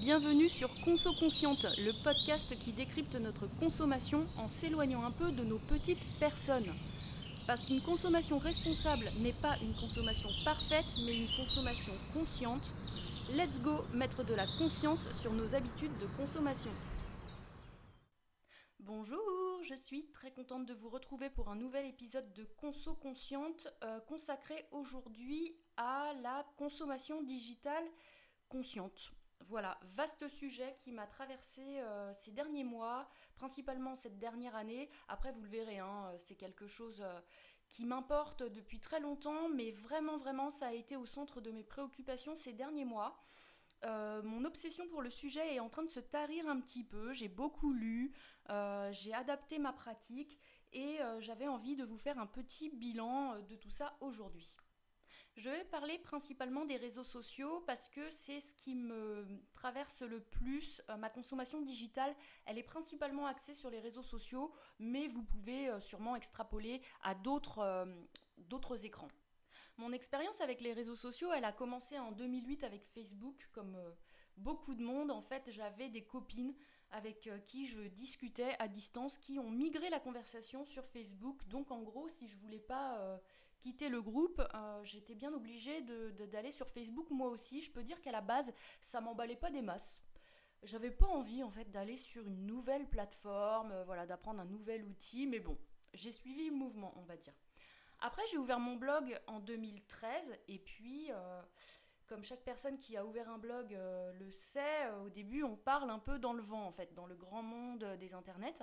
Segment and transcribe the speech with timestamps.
[0.00, 5.42] Bienvenue sur Conso Consciente, le podcast qui décrypte notre consommation en s'éloignant un peu de
[5.42, 6.72] nos petites personnes.
[7.48, 12.62] Parce qu'une consommation responsable n'est pas une consommation parfaite, mais une consommation consciente.
[13.32, 16.70] Let's go mettre de la conscience sur nos habitudes de consommation.
[18.78, 19.18] Bonjour,
[19.64, 23.98] je suis très contente de vous retrouver pour un nouvel épisode de Conso Consciente euh,
[24.02, 27.84] consacré aujourd'hui à la consommation digitale
[28.48, 29.10] consciente.
[29.40, 34.90] Voilà, vaste sujet qui m'a traversé euh, ces derniers mois, principalement cette dernière année.
[35.08, 37.20] Après, vous le verrez, hein, c'est quelque chose euh,
[37.68, 41.62] qui m'importe depuis très longtemps, mais vraiment, vraiment, ça a été au centre de mes
[41.62, 43.16] préoccupations ces derniers mois.
[43.84, 47.12] Euh, mon obsession pour le sujet est en train de se tarir un petit peu.
[47.12, 48.12] J'ai beaucoup lu,
[48.90, 50.38] j'ai adapté ma pratique
[50.72, 54.56] et j'avais envie de vous faire un petit bilan de tout ça aujourd'hui.
[55.38, 60.18] Je vais parler principalement des réseaux sociaux parce que c'est ce qui me traverse le
[60.18, 60.82] plus.
[60.90, 62.12] Euh, ma consommation digitale,
[62.44, 67.14] elle est principalement axée sur les réseaux sociaux, mais vous pouvez euh, sûrement extrapoler à
[67.14, 69.06] d'autres euh, écrans.
[69.76, 73.78] Mon expérience avec les réseaux sociaux, elle a commencé en 2008 avec Facebook, comme
[74.38, 75.12] beaucoup de monde.
[75.12, 76.56] En fait, j'avais des copines
[76.90, 81.46] avec qui je discutais à distance, qui ont migré la conversation sur Facebook.
[81.46, 83.20] Donc en gros, si je voulais pas
[83.60, 87.60] quitter le groupe, euh, j'étais bien obligée d'aller sur Facebook moi aussi.
[87.60, 90.02] Je peux dire qu'à la base, ça m'emballait pas des masses.
[90.62, 94.84] J'avais pas envie en fait d'aller sur une nouvelle plateforme, euh, voilà, d'apprendre un nouvel
[94.84, 95.56] outil, mais bon,
[95.94, 97.34] j'ai suivi le mouvement, on va dire.
[98.00, 101.42] Après, j'ai ouvert mon blog en 2013 et puis, euh,
[102.06, 103.76] comme chaque personne qui a ouvert un blog
[104.18, 107.16] le sait, au début, on parle un peu dans le vent en fait, dans le
[107.16, 108.62] grand monde des internets.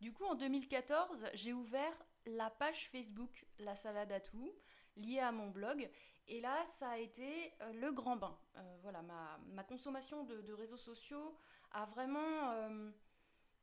[0.00, 4.52] Du coup, en 2014, j'ai ouvert la page Facebook La Salade à tout,
[4.96, 5.88] liée à mon blog.
[6.28, 8.36] Et là, ça a été euh, le grand bain.
[8.56, 11.36] Euh, voilà, ma, consommation de, réseaux sociaux
[11.72, 12.90] a vraiment euh,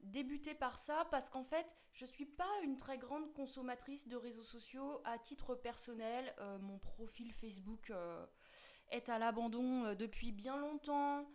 [0.02, 4.16] débuté par ça parce qu'en fait, je ne suis pas une très grande consommatrice de
[4.16, 6.34] réseaux sociaux à titre personnel.
[6.62, 7.92] mon profil Facebook
[8.90, 11.26] est à l'abandon depuis bien longtemps.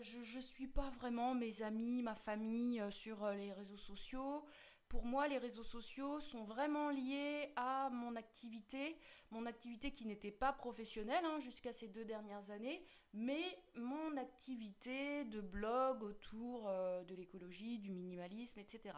[0.00, 4.44] je ne suis pas vraiment mes amis, ma famille sur les réseaux sociaux
[4.92, 8.98] pour moi, les réseaux sociaux sont vraiment liés à mon activité,
[9.30, 13.42] mon activité qui n'était pas professionnelle hein, jusqu'à ces deux dernières années, mais
[13.74, 18.94] mon activité de blog autour euh, de l'écologie, du minimalisme, etc.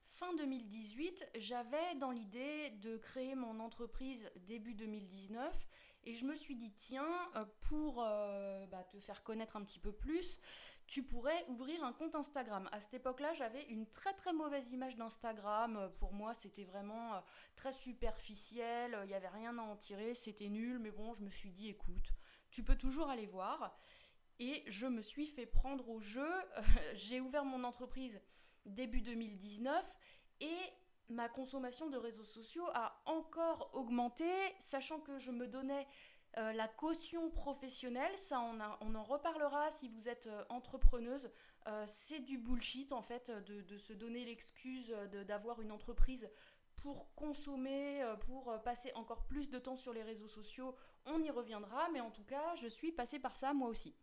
[0.00, 5.66] Fin 2018, j'avais dans l'idée de créer mon entreprise début 2019
[6.04, 9.80] et je me suis dit, tiens, euh, pour euh, bah, te faire connaître un petit
[9.80, 10.38] peu plus,
[10.90, 12.68] tu pourrais ouvrir un compte Instagram.
[12.72, 15.88] À cette époque-là, j'avais une très très mauvaise image d'Instagram.
[16.00, 17.20] Pour moi, c'était vraiment euh,
[17.54, 21.30] très superficiel, il n'y avait rien à en tirer, c'était nul, mais bon, je me
[21.30, 22.10] suis dit, écoute,
[22.50, 23.78] tu peux toujours aller voir.
[24.40, 26.28] Et je me suis fait prendre au jeu.
[26.94, 28.20] J'ai ouvert mon entreprise
[28.66, 29.96] début 2019
[30.40, 30.58] et
[31.08, 35.86] ma consommation de réseaux sociaux a encore augmenté, sachant que je me donnais
[36.38, 41.30] euh, la caution professionnelle, ça on, en reparlera si vous êtes euh, entrepreneuse.
[41.66, 44.94] Euh, c'est du bullshit en fait de, se donner l'excuse
[45.26, 46.30] d'avoir une entreprise
[46.76, 50.74] pour consommer, pour passer encore plus de temps sur les réseaux sociaux.
[51.04, 53.94] On y reviendra, mais en tout cas, je suis passée par ça moi aussi.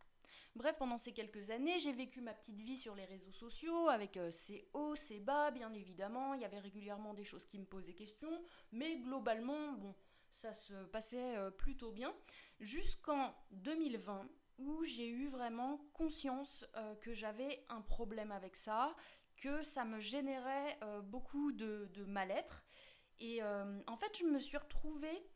[0.56, 4.20] Bref, pendant ces quelques années, j'ai vécu ma petite vie sur les réseaux sociaux avec
[4.30, 6.36] ses hauts, ses bas, bien évidemment.
[6.36, 8.30] Il y avait régulièrement des choses qui me posaient question,
[8.72, 9.96] mais globalement, bon,
[10.30, 12.14] ça se passait euh, plutôt bien,
[12.60, 14.28] jusqu'en 2020
[14.60, 18.96] où j'ai eu vraiment conscience euh, que j'avais un problème avec ça,
[19.36, 22.64] que ça me générait euh, beaucoup de, mal-être.
[23.20, 25.28] Et en fait, je me suis retrouvée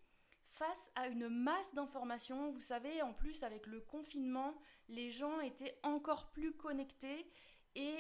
[0.46, 2.52] face à une masse d'informations.
[2.52, 4.54] Vous savez, en plus, avec le confinement,
[4.88, 7.28] les gens étaient encore plus connectés
[7.74, 7.96] et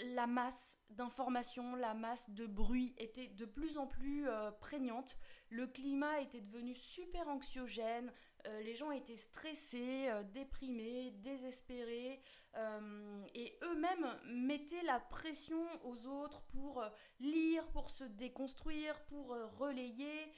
[0.00, 4.26] la masse d'informations, la masse de bruit était de plus en plus
[4.58, 5.16] prégnante.
[5.52, 8.10] Le climat était devenu super anxiogène,
[8.46, 12.22] euh, les gens étaient stressés, euh, déprimés, désespérés,
[12.56, 16.82] euh, et eux-mêmes mettaient la pression aux autres pour
[17.20, 20.32] lire, pour se déconstruire, pour relayer.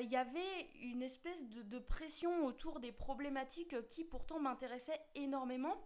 [0.00, 5.76] Il y avait une espèce de pression autour des problématiques qui pourtant m'intéressaient énormément.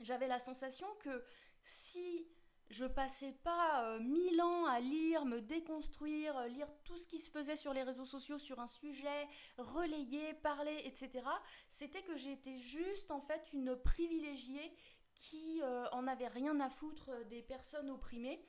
[0.00, 1.22] J'avais la sensation que
[1.62, 2.26] si
[2.70, 7.18] je passais pas euh, mille ans à lire, me déconstruire, euh, lire tout ce qui
[7.18, 9.28] se faisait sur les réseaux sociaux sur un sujet,
[9.58, 11.24] relayer, parler, etc.
[11.68, 14.72] C'était que j'étais juste en fait une privilégiée
[15.16, 18.40] qui euh, en avait rien à foutre des personnes opprimées.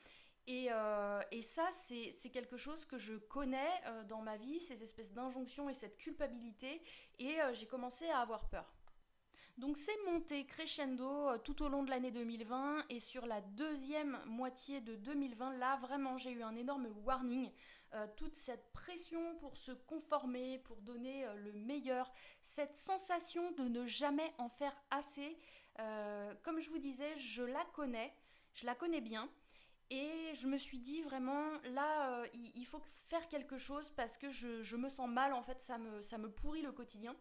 [0.46, 0.68] Et
[1.40, 3.70] ça, c'est quelque chose que je connais
[4.08, 6.82] dans ma vie, ces espèces d'injonctions et cette culpabilité.
[7.20, 8.74] Et j'ai commencé à avoir peur.
[9.58, 14.18] Donc c'est monté crescendo euh, tout au long de l'année 2020 et sur la deuxième
[14.24, 17.50] moitié de 2020, là vraiment j'ai eu un énorme warning.
[17.94, 22.10] Euh, toute cette pression pour se conformer, pour donner euh, le meilleur,
[22.40, 25.36] cette sensation de ne jamais en faire assez.
[26.42, 28.14] comme je vous disais, je la connais,
[28.54, 29.28] je la connais bien.
[29.90, 31.44] Et je me suis dit vraiment,
[31.74, 35.76] là, il, faut faire quelque chose parce que je, me sens mal, en fait, ça
[35.76, 37.14] me, ça me pourrit le quotidien.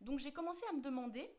[0.00, 1.30] Donc j'ai commencé à me demander,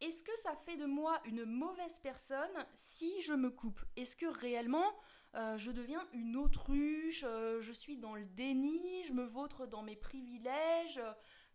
[0.00, 3.80] est-ce que ça fait de moi une mauvaise personne si je me coupe?
[3.96, 4.94] Est-ce que réellement
[5.34, 9.82] euh, je deviens une autruche, euh, je suis dans le déni, je me vautre dans
[9.82, 11.00] mes privilèges?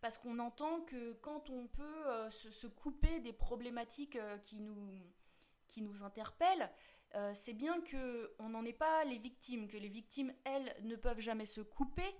[0.01, 4.99] Parce qu'on entend que quand on peut euh, se, couper des problématiques qui, nous,
[5.67, 6.71] qui nous interpellent,
[7.33, 11.45] c'est bien qu'on n'en est pas les victimes, que les victimes, elles, ne peuvent jamais
[11.45, 12.15] se couper,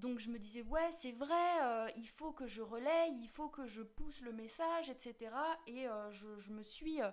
[0.00, 3.48] donc je me disais, ouais, c'est vrai, euh, il faut que je relaye, il faut
[3.48, 5.30] que je pousse le message, etc.
[5.66, 7.10] Et euh, je, me suis euh,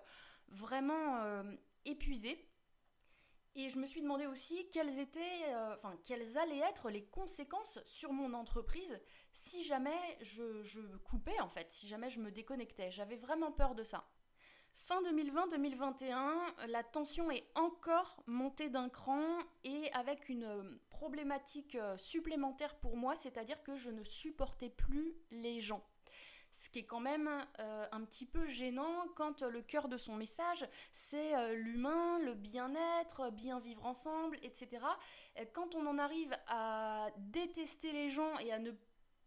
[0.48, 1.44] vraiment
[1.86, 2.50] épuisée.
[3.56, 8.14] Et je me suis demandé aussi quelles étaient, enfin, quelles allaient être les conséquences sur
[8.14, 9.00] mon entreprise
[9.32, 12.92] si jamais je, je coupais, en fait, si jamais je me déconnectais.
[12.92, 14.08] J'avais vraiment peur de ça.
[14.86, 21.98] Fin 2020-2021, la tension est encore montée d'un cran et avec une euh, problématique euh,
[21.98, 25.84] supplémentaire pour moi, c'est-à-dire que je ne supportais plus les gens.
[26.52, 27.28] Ce qui est quand même
[27.60, 33.32] euh, un petit peu gênant quand le cœur de son message, c'est l'humain, le bien-être,
[33.32, 34.86] bien vivre ensemble, etc.
[35.54, 38.72] quand on en arrive à détester les gens et à ne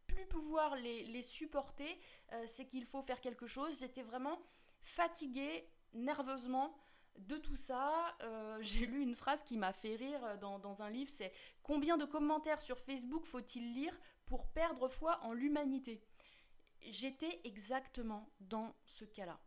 [0.06, 1.99] plus pouvoir les, les supporter,
[2.46, 3.81] c'est qu'il faut faire quelque chose.
[3.81, 4.38] J'étais vraiment
[4.82, 6.77] fatiguée nerveusement
[7.19, 8.17] de tout ça.
[8.23, 11.32] Euh, j'ai lu une phrase qui m'a fait rire dans, un livre, c'est
[11.62, 13.97] Combien de commentaires sur Facebook faut-il lire
[14.27, 16.03] pour perdre foi en l'humanité?
[16.81, 19.38] J'étais exactement dans ce cas-là.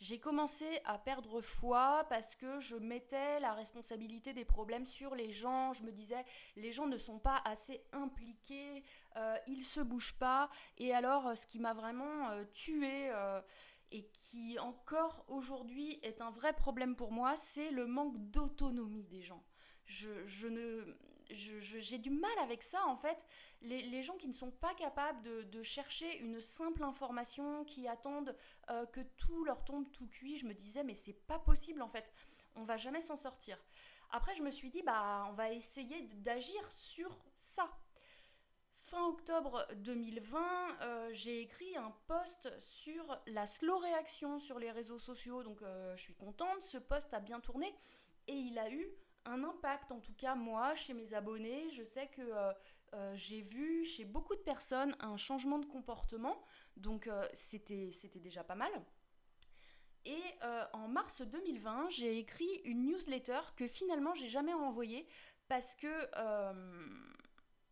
[0.00, 5.30] J'ai commencé à perdre foi parce que je mettais la responsabilité des problèmes sur les
[5.30, 5.74] gens.
[5.74, 6.24] Je me disais,
[6.56, 8.82] les gens ne sont pas assez impliqués,
[9.16, 10.48] euh, ils se bougent pas.
[10.78, 13.42] Et alors, ce qui m'a vraiment euh, tué, euh,
[13.92, 19.22] et qui encore aujourd'hui est un vrai problème pour moi, c'est le manque d'autonomie des
[19.22, 19.44] gens.
[19.84, 20.96] Je, ne,
[21.30, 23.26] j'ai du mal avec ça en fait.
[23.62, 28.36] Les, gens qui ne sont pas capables de, chercher une simple information, qui attendent
[28.70, 31.88] euh, que tout leur tombe tout cuit, je me disais mais c'est pas possible en
[31.88, 32.12] fait.
[32.54, 33.58] On va jamais s'en sortir.
[34.10, 37.68] Après je me suis dit bah on va essayer d'agir sur ça
[38.90, 40.40] fin octobre 2020,
[40.82, 45.44] euh, j'ai écrit un post sur la slow réaction sur les réseaux sociaux.
[45.44, 47.72] Donc euh, je suis contente, ce post a bien tourné
[48.26, 48.84] et il a eu
[49.26, 51.70] un impact, en tout cas moi, chez mes abonnés.
[51.70, 52.22] Je sais que
[52.92, 56.42] euh, j'ai vu chez beaucoup de personnes un changement de comportement,
[56.76, 58.72] donc c'était déjà pas mal.
[60.04, 60.22] Et
[60.72, 65.06] en mars 2020, j'ai écrit une newsletter que finalement j'ai jamais envoyée
[65.46, 65.86] parce que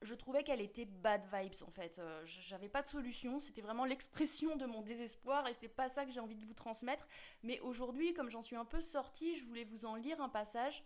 [0.03, 1.99] je trouvais qu'elle était bad vibes en fait.
[1.99, 6.05] Euh, j'avais pas de solution, c'était vraiment l'expression de mon désespoir et c'est pas ça
[6.05, 7.09] que j'ai envie de vous transmettre.
[7.43, 10.85] Mais aujourd'hui, comme j'en suis un peu sortie, je voulais vous en lire un passage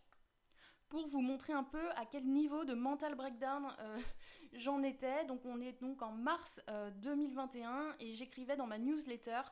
[0.89, 3.99] pour vous montrer un peu à quel niveau de mental breakdown euh,
[4.55, 5.25] j'en étais.
[5.27, 6.61] Donc on est donc en mars
[6.97, 9.43] 2021 euh, et j'écrivais dans ma newsletter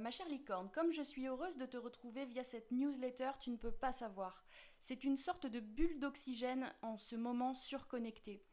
[0.00, 3.56] ma chère licorne, comme je suis heureuse de te retrouver via cette newsletter, tu ne
[3.56, 4.44] peux pas savoir.
[4.80, 8.44] C'est une sorte de bulle d'oxygène en ce moment surconnecté.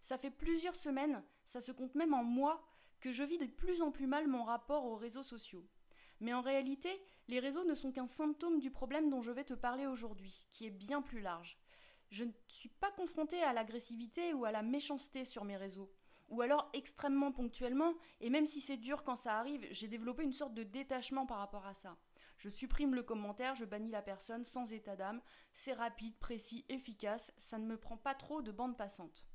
[0.00, 2.66] Ça fait plusieurs semaines, ça se compte même en mois,
[3.00, 5.66] que je vis de plus en plus mal mon rapport aux réseaux sociaux.
[6.20, 6.90] Mais en réalité,
[7.28, 10.66] les réseaux ne sont qu'un symptôme du problème dont je vais te parler aujourd'hui, qui
[10.66, 11.58] est bien plus large.
[12.10, 15.90] Je ne suis pas confrontée à l'agressivité ou à la méchanceté sur mes réseaux,
[16.28, 20.32] ou alors extrêmement ponctuellement, et même si c'est dur quand ça arrive, j'ai développé une
[20.32, 21.96] sorte de détachement par rapport à ça.
[22.36, 25.20] Je supprime le commentaire, je bannis la personne sans état d'âme,
[25.52, 29.26] c'est rapide, précis, efficace, ça ne me prend pas trop de bande passante.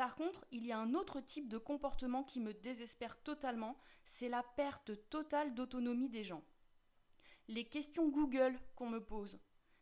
[0.00, 3.76] Par contre, il y a un autre type de comportement qui me désespère totalement,
[4.06, 6.42] c'est la perte totale d'autonomie des gens.
[7.48, 9.38] Les questions Google qu'on me pose.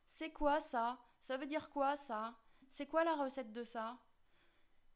[0.06, 0.98] C'est quoi ça?
[1.20, 2.36] Ça veut dire quoi ça?
[2.68, 3.96] C'est quoi la recette de ça?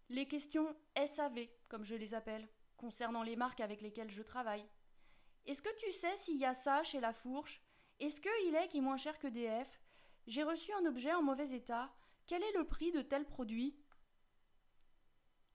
[0.08, 4.68] Les questions SAV, comme je les appelle, concernant les marques avec lesquelles je travaille.
[5.46, 7.62] Est-ce que tu sais s'il y a ça chez la fourche?
[8.00, 9.80] Est-ce qu'il est qui est moins cher que DF
[10.26, 11.94] J'ai reçu un objet en mauvais état.
[12.26, 13.78] Quel est le prix de tel produit?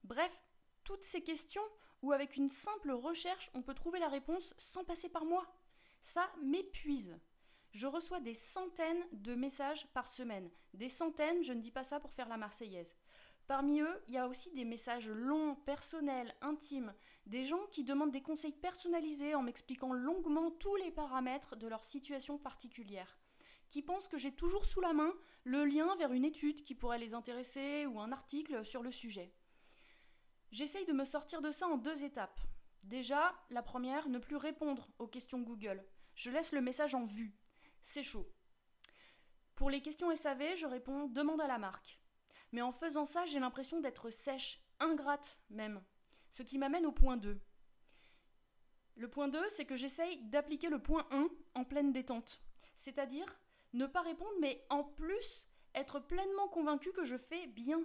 [0.04, 0.42] Bref,
[0.84, 1.62] toutes ces questions
[2.02, 5.46] où avec une simple recherche on peut trouver la réponse sans passer par moi.
[6.00, 7.18] Ça m'épuise.
[7.72, 10.50] Je reçois des centaines de messages par semaine.
[10.74, 12.96] Des centaines, je ne dis pas ça pour faire la marseillaise.
[13.46, 16.94] Parmi eux, il y a aussi des messages longs, personnels, intimes,
[17.26, 21.84] Des gens qui demandent des conseils personnalisés en m'expliquant longuement tous les paramètres de leur
[21.84, 23.18] situation particulière.
[23.68, 25.12] Qui pensent que j'ai toujours sous la main
[25.44, 29.32] le lien vers une étude qui pourrait les intéresser ou un article sur le sujet.
[30.50, 32.40] J'essaye de me sortir de ça en deux étapes.
[32.84, 35.84] Déjà, la première, ne plus répondre aux questions Google.
[36.14, 37.34] Je laisse le message en vue.
[37.80, 38.26] C'est chaud.
[39.54, 42.00] Pour les questions SAV, je réponds demande à la marque.
[42.52, 45.82] Mais en faisant ça, j'ai l'impression d'être sèche, ingrate même.
[46.30, 47.40] Ce qui m'amène au point 2.
[48.96, 52.40] Le point 2, c'est que j'essaye d'appliquer le point 1 en pleine détente.
[52.74, 53.38] C'est-à-dire
[53.74, 57.80] ne pas répondre, mais en plus être pleinement convaincu que je fais bien,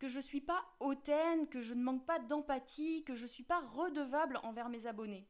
[0.00, 3.28] que je ne suis pas hautaine, que je ne manque pas d'empathie, que je ne
[3.28, 5.28] suis pas redevable envers mes abonnés.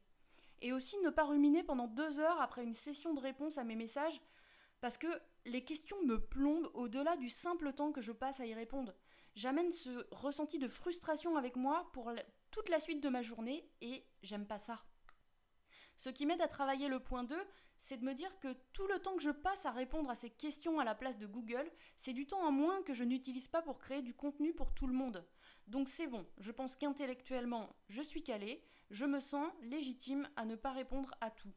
[0.61, 3.75] Et aussi ne pas ruminer pendant deux heures après une session de réponse à mes
[3.75, 4.21] messages,
[4.79, 5.07] parce que
[5.45, 8.95] les questions me plombent au-delà du simple temps que je passe à y répondre.
[9.35, 12.11] J'amène ce ressenti de frustration avec moi pour
[12.49, 14.83] toute la suite de ma journée et j'aime pas ça.
[16.01, 17.39] Ce qui m'aide à travailler le point 2,
[17.77, 20.31] c'est de me dire que tout le temps que je passe à répondre à ces
[20.31, 23.61] questions à la place de Google, c'est du temps en moins que je n'utilise pas
[23.61, 25.23] pour créer du contenu pour tout le monde.
[25.67, 30.55] Donc c'est bon, je pense qu'intellectuellement, je suis calée, je me sens légitime à ne
[30.55, 31.53] pas répondre à tout.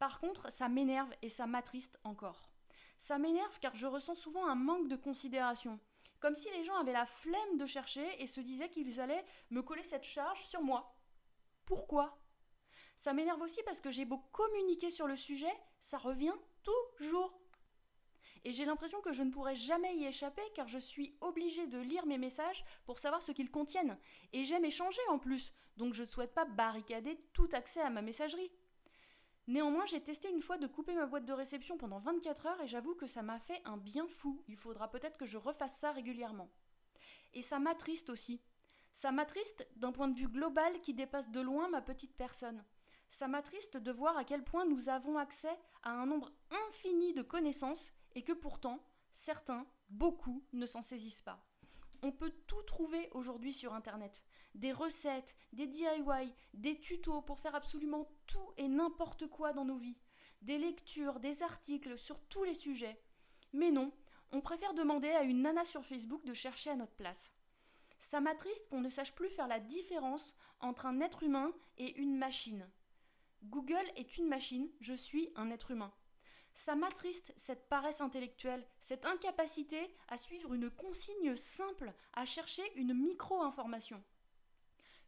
[0.00, 2.50] Par contre, ça m'énerve et ça m'attriste encore.
[2.98, 5.78] Ça m'énerve car je ressens souvent un manque de considération.
[6.18, 9.62] Comme si les gens avaient la flemme de chercher et se disaient qu'ils allaient me
[9.62, 10.98] coller cette charge sur moi.
[11.66, 12.18] Pourquoi?
[12.96, 17.38] Ça m'énerve aussi parce que j'ai beau communiquer sur le sujet, ça revient toujours.
[18.44, 21.78] Et j'ai l'impression que je ne pourrai jamais y échapper car je suis obligée de
[21.78, 23.98] lire mes messages pour savoir ce qu'ils contiennent.
[24.32, 28.02] Et j'aime échanger en plus, donc je ne souhaite pas barricader tout accès à ma
[28.02, 28.50] messagerie.
[29.48, 32.66] Néanmoins, j'ai testé une fois de couper ma boîte de réception pendant 24 heures et
[32.66, 34.42] j'avoue que ça m'a fait un bien fou.
[34.48, 36.50] Il faudra peut-être que je refasse ça régulièrement.
[37.34, 38.40] Et ça m'attriste aussi.
[38.92, 42.64] Ça m'attriste d'un point de vue global qui dépasse de loin ma petite personne.
[43.08, 46.32] Ça m'attriste de voir à quel point nous avons accès à un nombre
[46.68, 51.44] infini de connaissances et que pourtant, certains, beaucoup, ne s'en saisissent pas.
[52.02, 54.24] On peut tout trouver aujourd'hui sur Internet
[54.56, 59.76] des recettes, des DIY, des tutos pour faire absolument tout et n'importe quoi dans nos
[59.76, 59.98] vies,
[60.42, 63.00] des lectures, des articles sur tous les sujets.
[63.52, 63.92] Mais non,
[64.32, 67.32] on préfère demander à une nana sur Facebook de chercher à notre place.
[67.98, 72.16] Ça m'attriste qu'on ne sache plus faire la différence entre un être humain et une
[72.16, 72.68] machine.
[73.48, 75.92] Google est une machine, je suis un être humain.
[76.52, 82.92] Ça m'attriste cette paresse intellectuelle, cette incapacité à suivre une consigne simple, à chercher une
[82.92, 84.02] micro-information.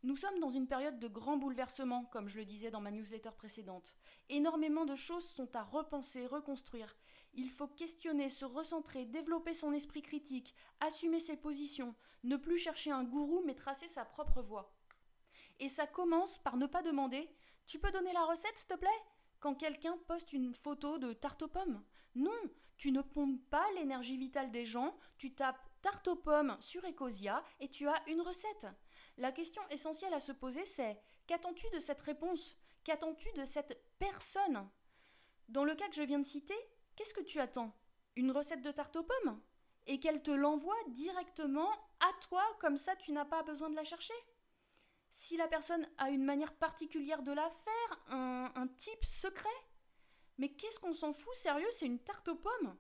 [0.05, 3.33] Nous sommes dans une période de grands bouleversements, comme je le disais dans ma newsletter
[3.37, 3.93] précédente.
[4.29, 6.97] Énormément de choses sont à repenser, reconstruire.
[7.35, 12.93] Il faut questionner, se recentrer, développer son esprit critique, assumer ses positions, ne plus chercher
[12.93, 14.73] un gourou mais tracer sa propre voie.
[15.59, 17.29] Et ça commence par ne pas demander
[17.69, 18.89] Tu peux donner la recette, s'il te plaît?
[19.41, 21.85] Quand quelqu'un poste une photo de tarte aux pommes.
[22.15, 22.41] Non,
[22.79, 27.45] tu ne pompes pas l'énergie vitale des gens, tu tapes tarte aux pommes sur Ecosia
[27.61, 28.67] et tu as une recette.
[29.19, 32.57] La question essentielle à se poser, c'est qu'attends-tu de cette réponse?
[32.85, 34.67] Qu'attends-tu de cette personne?
[35.51, 36.57] Dans le cas que je viens de citer,
[36.97, 37.77] qu'est-ce que tu attends?
[38.17, 39.43] Une recette de tarte aux pommes?
[39.87, 41.71] Et qu'elle te l'envoie directement
[42.01, 44.15] à toi, comme ça tu n'as pas besoin de la chercher?
[45.11, 49.49] Si la personne a une manière particulière de la faire, un, type secret
[50.37, 52.77] Mais qu'est-ce qu'on s'en fout Sérieux, c'est une tarte aux pommes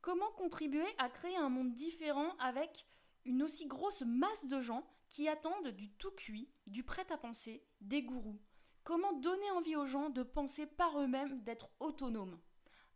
[0.00, 2.86] Comment contribuer à créer un monde différent avec
[3.24, 8.40] une aussi grosse masse de gens qui attendent du tout cuit, du prêt-à-penser, des gourous?
[8.84, 12.38] Comment donner envie aux gens de penser par eux-mêmes, d'être autonomes?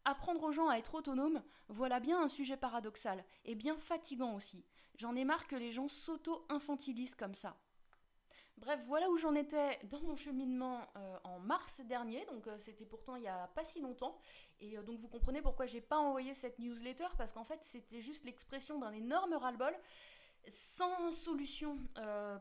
[0.04, 4.64] Apprendre aux gens à être autonomes, voilà bien un sujet paradoxal, et bien fatigant aussi.
[4.96, 7.56] J'en ai marre que les gens s'auto-infantilisent comme ça.
[8.60, 12.84] Bref, voilà où j'en étais dans mon cheminement euh, en mars dernier, donc euh, c'était
[12.84, 14.18] pourtant il n'y a pas si longtemps.
[14.60, 18.02] Et euh, donc vous comprenez pourquoi j'ai pas envoyé cette newsletter, parce qu'en fait c'était
[18.02, 19.74] juste l'expression d'un énorme ras-le-bol
[20.46, 21.76] sans solution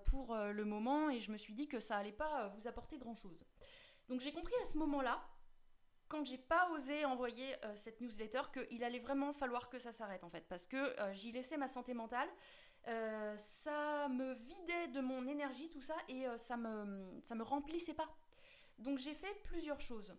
[0.05, 3.13] pour le moment et je me suis dit que ça allait pas vous apporter grand
[3.13, 3.45] chose.
[4.07, 5.21] Donc j'ai compris à ce moment-là,
[6.07, 10.29] quand j'ai pas osé envoyer cette newsletter, qu'il allait vraiment falloir que ça s'arrête en
[10.29, 12.29] fait, parce que j'y laissais ma santé mentale.
[13.35, 18.09] Ça me vidait de mon énergie, tout ça, et ça, me, ça me remplissait pas.
[18.79, 20.15] Donc j'ai fait plusieurs choses.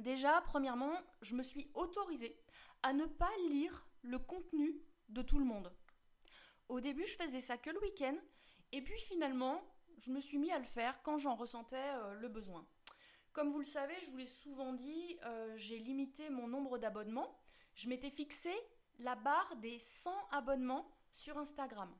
[0.00, 0.92] Déjà, premièrement,
[1.22, 2.38] je me suis autorisée
[2.82, 5.72] à ne pas lire le contenu de tout le monde.
[6.68, 8.16] Au début, je faisais ça que le week-end,
[8.72, 9.62] et puis finalement,
[9.98, 12.66] je me suis mis à le faire quand j'en ressentais euh, le besoin.
[13.32, 17.38] Comme vous le savez, je vous l'ai souvent dit, euh, j'ai limité mon nombre d'abonnements.
[17.74, 18.52] Je m'étais fixé
[18.98, 21.90] la barre des 100 abonnements sur Instagram.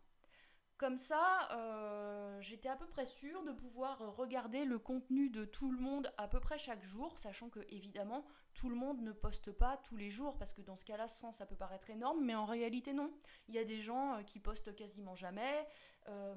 [0.76, 5.73] Comme ça, euh, j'étais à peu près sûre de pouvoir regarder le contenu de tout
[5.73, 9.52] le monde à peu près chaque jour, sachant que évidemment tout le monde ne poste
[9.52, 12.35] pas tous les jours, parce que dans ce cas-là, 100 ça peut paraître énorme, mais
[12.35, 13.11] en réalité non.
[13.49, 15.66] Il y a des gens euh, qui postent quasiment jamais.
[16.08, 16.35] Euh,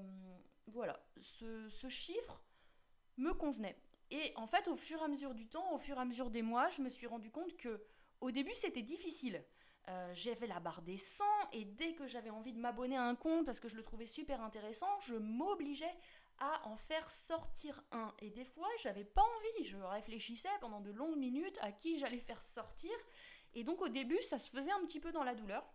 [0.67, 2.45] voilà, ce, ce chiffre
[3.17, 3.77] me convenait.
[4.09, 6.29] Et en fait, au fur et à mesure du temps, au fur et à mesure
[6.29, 7.83] des mois, je me suis rendu compte que
[8.21, 9.43] au début c'était difficile
[9.89, 13.15] euh, j'avais la barre des 100 et dès que j'avais envie de m'abonner à un
[13.15, 15.96] compte parce que je le trouvais super intéressant, je m'obligeais
[16.38, 18.13] à en faire sortir un.
[18.19, 22.19] Et des fois, j'avais pas envie, je réfléchissais pendant de longues minutes à qui j'allais
[22.19, 22.91] faire sortir.
[23.55, 25.65] Et donc au début, ça se faisait un petit peu dans la douleur.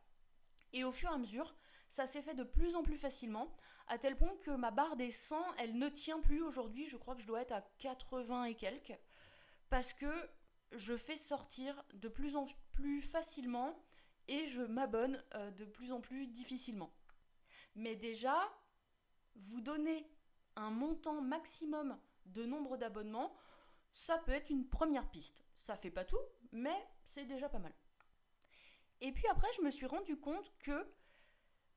[0.73, 1.55] Et au fur et à mesure,
[1.89, 3.53] ça s'est fait de plus en plus facilement,
[3.89, 7.15] à tel point que ma barre des 100, elle ne tient plus aujourd'hui, je crois
[7.15, 8.99] que je dois être à 80 et quelques,
[9.71, 10.31] parce que
[10.77, 13.77] je fais sortir de plus en plus facilement
[14.29, 16.93] et je m'abonne euh, de plus en plus difficilement.
[17.75, 18.37] Mais déjà,
[19.37, 20.09] vous donner
[20.57, 23.35] un montant maximum de nombre d'abonnements,
[23.93, 25.45] ça peut être une première piste.
[25.55, 26.21] Ça fait pas tout,
[26.53, 27.75] mais c'est déjà pas mal.
[29.01, 30.87] Et puis après, je me suis rendu compte que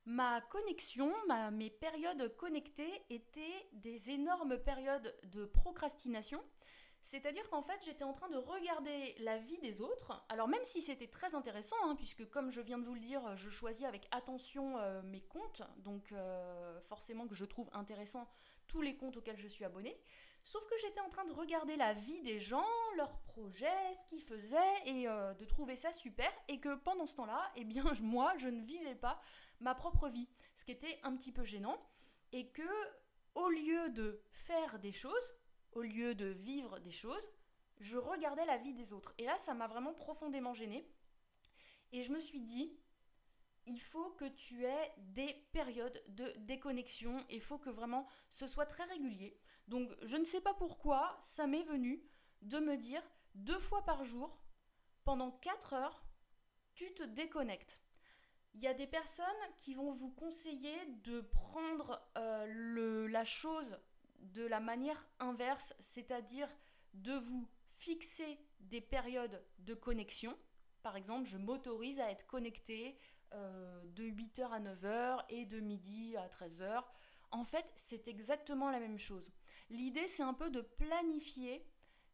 [0.04, 1.12] ma connexion,
[1.52, 6.42] mes périodes connectées étaient des énormes périodes de procrastination
[7.02, 10.24] c'est-à-dire qu'en fait, j'étais en train de regarder la vie des autres.
[10.28, 13.36] Alors même si c'était très intéressant, hein, puisque comme je viens de vous le dire,
[13.36, 18.28] je choisis avec attention euh, mes comptes, donc euh, forcément que je trouve intéressant
[18.66, 19.98] tous les comptes auxquels je suis abonnée.
[20.44, 24.22] Sauf que j'étais en train de regarder la vie des gens, leurs projets, ce qu'ils
[24.22, 28.32] faisaient, et euh, de trouver ça super, et que pendant ce temps-là, eh bien moi,
[28.36, 29.20] je ne vivais pas
[29.60, 31.78] ma propre vie, ce qui était un petit peu gênant,
[32.32, 32.62] et que
[33.34, 35.34] au lieu de faire des choses,
[35.78, 37.28] au lieu de vivre des choses,
[37.78, 39.14] je regardais la vie des autres.
[39.18, 40.84] Et là, ça m'a vraiment profondément gênée.
[41.92, 42.76] Et je me suis dit,
[43.66, 47.24] il faut que tu aies des périodes de déconnexion.
[47.30, 49.38] Il faut que vraiment ce soit très régulier.
[49.68, 52.02] Donc, je ne sais pas pourquoi, ça m'est venu
[52.42, 53.02] de me dire
[53.34, 54.36] deux fois par jour,
[55.04, 56.02] pendant quatre heures,
[56.74, 57.82] tu te déconnectes.
[58.54, 59.26] Il y a des personnes
[59.56, 63.78] qui vont vous conseiller de prendre euh, la chose
[64.20, 66.48] de la manière inverse, c'est-à-dire
[66.94, 70.36] de vous fixer des périodes de connexion.
[70.82, 72.96] Par exemple, je m'autorise à être connecté
[73.34, 76.82] euh, de 8h à 9h et de midi à 13h.
[77.30, 79.30] En fait, c'est exactement la même chose.
[79.70, 81.66] L'idée, c'est un peu de planifier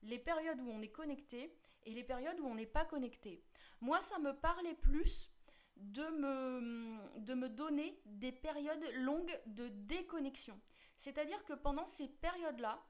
[0.02, 3.42] les périodes où on est connecté et les périodes où on n'est pas connecté.
[3.80, 5.30] Moi, ça me parlait plus
[5.76, 10.60] de me, de me donner des périodes longues de déconnexion.
[10.96, 12.82] C'est-à-dire que pendant ces périodes-là,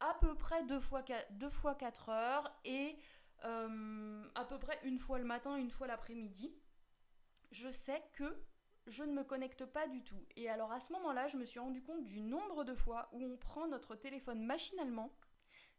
[0.00, 2.96] à peu près deux fois, 4 heures et
[3.44, 6.54] euh, à peu près une fois le matin, une fois l'après-midi,
[7.50, 8.44] je sais que
[8.86, 10.24] je ne me connecte pas du tout.
[10.36, 13.24] Et alors à ce moment-là, je me suis rendu compte du nombre de fois où
[13.24, 15.10] on prend notre téléphone machinalement.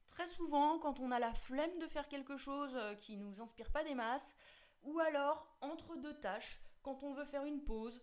[0.08, 3.42] Très souvent, quand on a la flemme de faire quelque chose euh, qui ne nous
[3.42, 4.36] inspire pas des masses,
[4.84, 8.02] ou alors entre deux tâches, quand on veut faire une pause,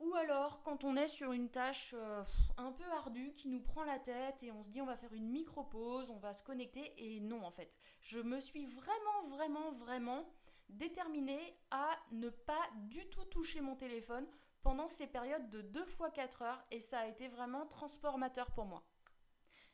[0.00, 2.22] ou alors quand on est sur une tâche euh,
[2.56, 5.12] un peu ardue qui nous prend la tête et on se dit on va faire
[5.12, 7.78] une micro-pause, on va se connecter et non en fait.
[8.00, 10.28] Je me suis vraiment vraiment vraiment
[10.68, 14.26] déterminée à ne pas du tout toucher mon téléphone
[14.62, 18.66] pendant ces périodes de 2 fois 4 heures et ça a été vraiment transformateur pour
[18.66, 18.84] moi.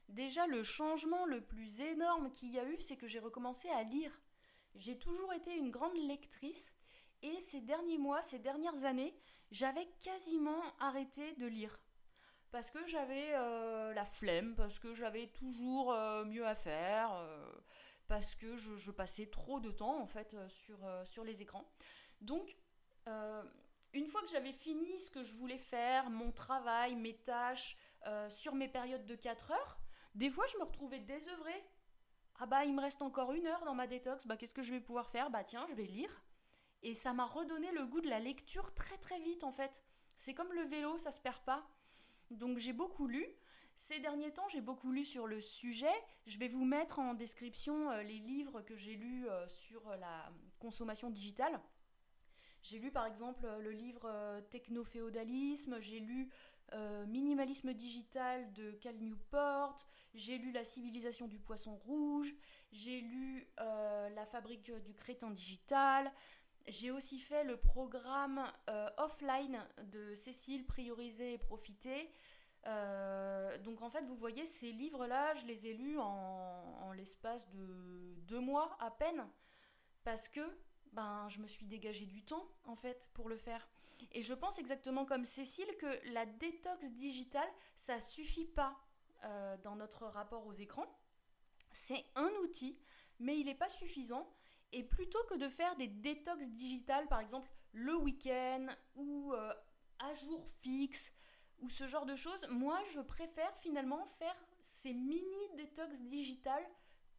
[0.08, 3.82] Déjà le changement le plus énorme qu'il y a eu c'est que j'ai recommencé à
[3.82, 4.20] lire.
[4.74, 6.74] J'ai toujours été une grande lectrice
[7.22, 9.16] et ces derniers mois, ces dernières années,
[9.54, 11.80] j'avais quasiment arrêté de lire.
[12.50, 17.52] Parce que j'avais euh, la flemme, parce que j'avais toujours euh, mieux à faire, euh,
[18.08, 21.64] parce que je, passais trop de temps en fait sur, sur les écrans.
[22.20, 22.56] Donc,
[23.92, 27.76] une fois que j'avais fini ce que je voulais faire, mon travail, mes tâches,
[28.28, 29.78] sur mes périodes de 4 heures,
[30.14, 31.64] des fois je me retrouvais désœuvrée.
[32.40, 34.72] Ah bah il me reste encore une heure dans ma détox, bah qu'est-ce que je
[34.72, 35.30] vais pouvoir faire?
[35.30, 36.23] Bah tiens, je vais lire.
[36.84, 39.82] Et ça m'a redonné le goût de la lecture très très vite en fait.
[40.16, 41.66] C'est comme le vélo, ça se perd pas.
[42.30, 43.26] Donc j'ai beaucoup lu.
[43.74, 45.94] Ces derniers temps, j'ai beaucoup lu sur le sujet.
[46.26, 50.30] Je vais vous mettre en description euh, les livres que j'ai lus euh, sur la
[50.60, 51.58] consommation digitale.
[52.62, 56.30] J'ai lu par exemple le livre euh, Techno-féodalisme, j'ai lu
[57.06, 59.76] Minimalisme digital de Cal Newport,
[60.14, 62.34] j'ai lu La civilisation du poisson rouge,
[62.72, 66.12] j'ai lu La fabrique du crétin digital,
[66.66, 72.10] j'ai aussi fait le programme euh, offline de Cécile, Prioriser et Profiter.
[72.66, 78.14] Euh, donc en fait, vous voyez, ces livres-là, je les ai lus en, l'espace de
[78.28, 79.26] deux mois à peine,
[80.04, 80.40] parce que
[80.92, 83.68] ben, je me suis dégagé du temps, en fait, pour le faire.
[84.12, 88.78] Et je pense exactement comme Cécile que la détox digitale, ça suffit pas
[89.24, 90.86] euh, dans notre rapport aux écrans.
[91.72, 92.78] C'est un outil,
[93.18, 94.32] mais il n'est pas suffisant.
[94.74, 99.52] Et plutôt que de faire des détox digitales, par exemple le week-end ou euh,
[99.98, 101.12] à jour fixe
[101.60, 106.68] ou ce genre de choses, moi je préfère finalement faire ces mini détox digitales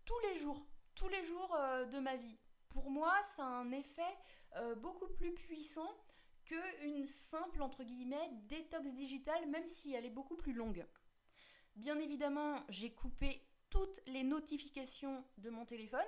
[0.05, 0.65] tous les jours,
[0.95, 2.37] tous les jours euh, de ma vie.
[2.69, 4.17] Pour moi, ça a un effet
[4.77, 5.89] beaucoup plus puissant
[6.45, 10.85] qu'une simple entre guillemets détox digitale, même si elle est beaucoup plus longue.
[11.75, 15.99] Bien évidemment, j'ai coupé toutes les notifications de mon téléphone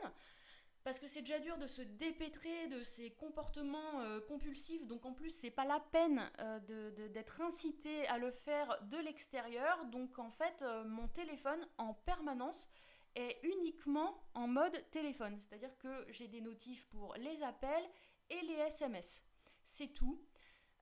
[0.88, 4.88] parce que c'est déjà dur de se dépêtrer de ces comportements euh, compulsifs.
[4.88, 9.84] Donc en plus, c'est pas la peine euh, d'être incité à le faire de l'extérieur.
[9.88, 12.70] Donc en fait, euh, mon téléphone en permanence
[13.16, 15.38] est uniquement en mode téléphone.
[15.42, 17.90] C'est-à-dire que j'ai des notifs pour les appels
[18.30, 19.26] et les SMS.
[19.64, 20.24] C'est tout.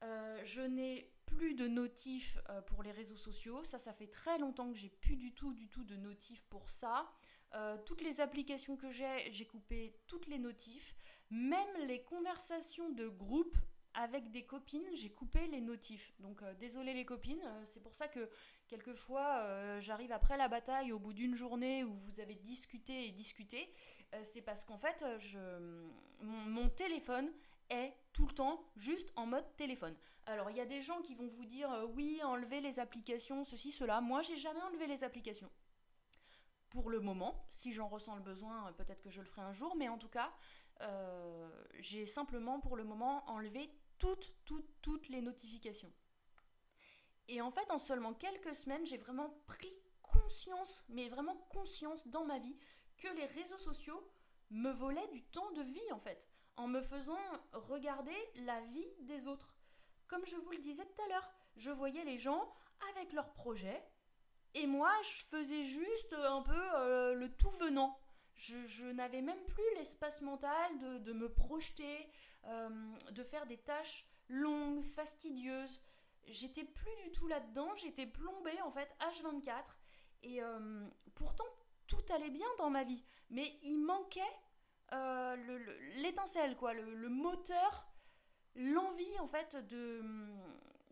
[0.03, 2.37] je n'ai plus de notifs
[2.67, 3.63] pour les réseaux sociaux.
[3.63, 6.69] Ça, ça fait très longtemps que j'ai plus du tout, du tout de notifs pour
[6.69, 7.11] ça.
[7.53, 10.95] Euh, toutes les applications que j'ai, j'ai coupé toutes les notifs.
[11.29, 13.55] Même les conversations de groupe
[13.93, 16.13] avec des copines, j'ai coupé les notifs.
[16.19, 18.29] Donc euh, désolé les copines, c'est pour ça que
[18.67, 23.71] quelquefois j'arrive après la bataille au bout d'une journée où vous avez discuté et discuté.
[24.21, 25.05] c'est parce qu'en fait,
[26.21, 27.31] mon téléphone
[27.69, 29.95] est tout le temps juste en mode téléphone.
[30.25, 33.43] Alors il y a des gens qui vont vous dire euh, oui, enlever les applications,
[33.43, 34.01] ceci, cela.
[34.01, 35.49] Moi, j'ai jamais enlevé les applications.
[36.75, 39.53] Pour le moment, si j'en ressens le besoin, euh, peut-être que je le ferai un
[39.53, 40.33] jour, mais en tout cas,
[40.81, 45.93] euh, j'ai simplement pour le moment enlevé toutes, toutes, toutes les notifications.
[47.29, 52.25] Et en fait, en seulement quelques semaines, j'ai vraiment pris conscience, mais vraiment conscience dans
[52.25, 52.57] ma vie,
[52.97, 54.11] que les réseaux sociaux
[54.49, 57.17] me volaient du temps de vie en fait en me faisant
[57.53, 59.55] regarder la vie des autres.
[60.07, 62.53] Comme je vous le disais tout à l'heure, je voyais les gens
[62.91, 63.81] avec leurs projets
[64.55, 67.97] et moi je faisais juste un peu euh, le tout venant.
[68.35, 72.09] Je, n'avais même plus l'espace mental de, me projeter,
[72.47, 72.69] euh,
[73.11, 75.81] de faire des tâches longues, fastidieuses.
[76.27, 79.77] J'étais plus du tout là-dedans, j'étais plombée en fait H24
[80.23, 81.45] et euh, pourtant
[81.87, 84.21] tout allait bien dans ma vie, mais il manquait
[84.91, 85.35] euh,
[85.97, 87.87] l'étincelle, quoi, le, moteur,
[88.55, 90.01] l'envie en fait de,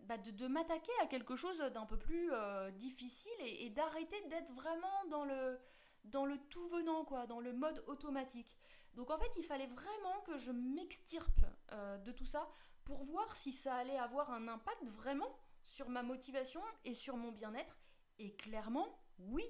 [0.03, 5.05] bah, de, m'attaquer à quelque chose d'un peu plus euh, difficile et, d'arrêter d'être vraiment
[5.09, 5.59] dans le,
[6.05, 8.57] dans le tout venant, quoi, dans le mode automatique.
[8.95, 12.49] Donc en fait, il fallait vraiment que je m'extirpe euh, de tout ça
[12.83, 17.31] pour voir si ça allait avoir un impact vraiment sur ma motivation et sur mon
[17.31, 17.77] bien-être.
[18.19, 18.87] Et clairement,
[19.19, 19.45] oui,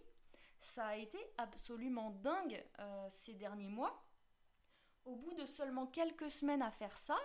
[0.59, 2.63] ça a été absolument dingue
[3.09, 4.05] ces derniers mois
[5.05, 7.17] au bout de seulement quelques semaines à faire ça,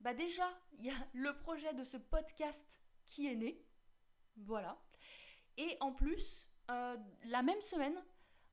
[0.00, 3.64] bah déjà, il y a le projet de ce podcast qui est né.
[4.36, 4.78] Voilà.
[5.56, 7.96] Et en plus, euh, la même semaine,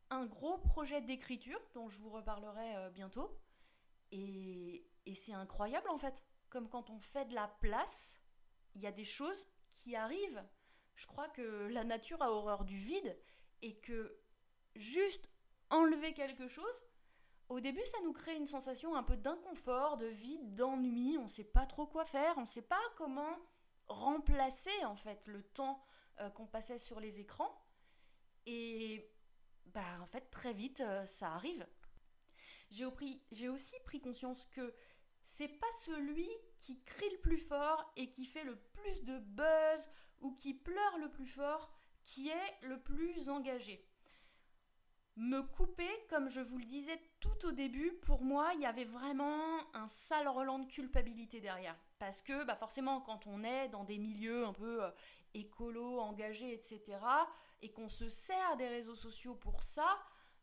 [0.10, 3.40] un gros projet d'écriture dont je vous reparlerai euh, bientôt.
[4.12, 6.24] Et, et c'est incroyable en fait.
[6.50, 8.22] Comme quand on fait de la place,
[8.76, 10.48] il y a des choses qui arrivent.
[10.96, 13.18] Je crois que la nature a horreur du vide
[13.64, 14.20] et que
[14.76, 15.32] juste
[15.70, 16.84] enlever quelque chose,
[17.54, 21.18] au début, ça nous crée une sensation un peu d'inconfort, de vide, d'ennui.
[21.20, 23.38] On ne sait pas trop quoi faire, on ne sait pas comment
[23.88, 25.84] remplacer en fait le temps
[26.20, 27.64] euh, qu'on passait sur les écrans.
[28.48, 29.08] Et
[29.68, 31.66] bah en fait très vite euh, ça arrive.
[32.72, 34.74] J'ai aussi pris conscience que
[35.22, 39.90] c'est pas celui qui crie le plus fort et qui fait le plus de buzz
[40.22, 41.72] ou qui pleure le plus fort
[42.04, 43.88] qui est le plus engagé
[45.16, 48.84] me couper, comme je vous le disais tout au début, pour moi, il y avait
[48.84, 49.38] vraiment
[49.76, 51.76] un sale relent de culpabilité derrière.
[52.00, 54.90] Parce que bah forcément, quand on est dans des milieux un peu euh,
[55.34, 57.00] écolo, engagés, etc.,
[57.62, 59.88] et qu'on se sert des réseaux sociaux pour ça,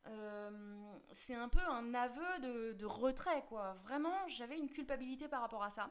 [0.06, 3.74] euh, c'est un peu un aveu de, retrait, quoi.
[3.82, 5.90] Vraiment, j'avais une culpabilité par rapport à ça.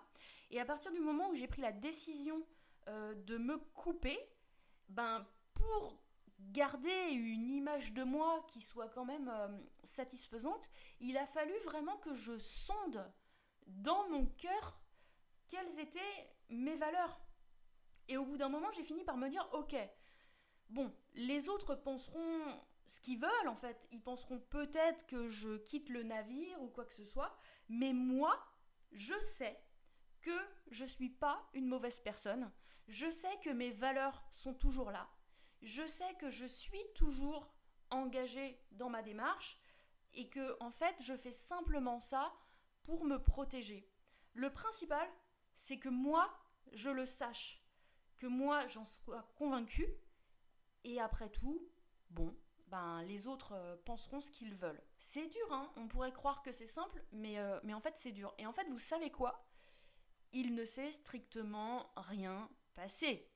[0.52, 2.44] Et à partir du moment où j'ai pris la décision
[2.88, 4.18] euh, de me couper,
[4.88, 6.02] ben pour
[6.39, 9.47] garder une image de moi qui soit quand même euh,
[9.84, 13.04] satisfaisante, il a fallu vraiment que je sonde
[13.67, 14.80] dans mon cœur
[15.47, 17.19] quelles étaient mes valeurs.
[18.08, 19.75] Et au bout d'un moment, j'ai fini par me dire, ok,
[20.69, 22.41] bon, les autres penseront
[22.86, 26.86] ce qu'ils veulent en fait, ils penseront peut-être que je quitte le navire ou quoi
[26.86, 28.36] que ce soit, mais moi,
[28.91, 29.62] je sais
[30.21, 30.36] que
[30.71, 32.52] je ne suis pas une mauvaise personne,
[32.88, 35.08] je sais que mes valeurs sont toujours là,
[35.62, 37.54] je sais que je suis toujours
[37.89, 39.60] engagée dans ma démarche
[40.13, 42.34] et que en fait je fais simplement ça
[42.84, 43.89] pour me protéger.
[44.34, 45.08] Le principal,
[45.54, 46.32] c'est que moi,
[46.72, 47.63] je le sache,
[48.17, 49.88] que moi, j'en sois convaincue,
[50.84, 51.69] et après tout,
[52.10, 52.36] bon,
[52.67, 54.82] ben, les autres euh, penseront ce qu'ils veulent.
[54.98, 58.12] C'est dur, hein on pourrait croire que c'est simple, mais, euh, mais en fait c'est
[58.12, 58.34] dur.
[58.38, 59.45] Et en fait, vous savez quoi?
[60.32, 63.28] Il ne s'est strictement rien passé.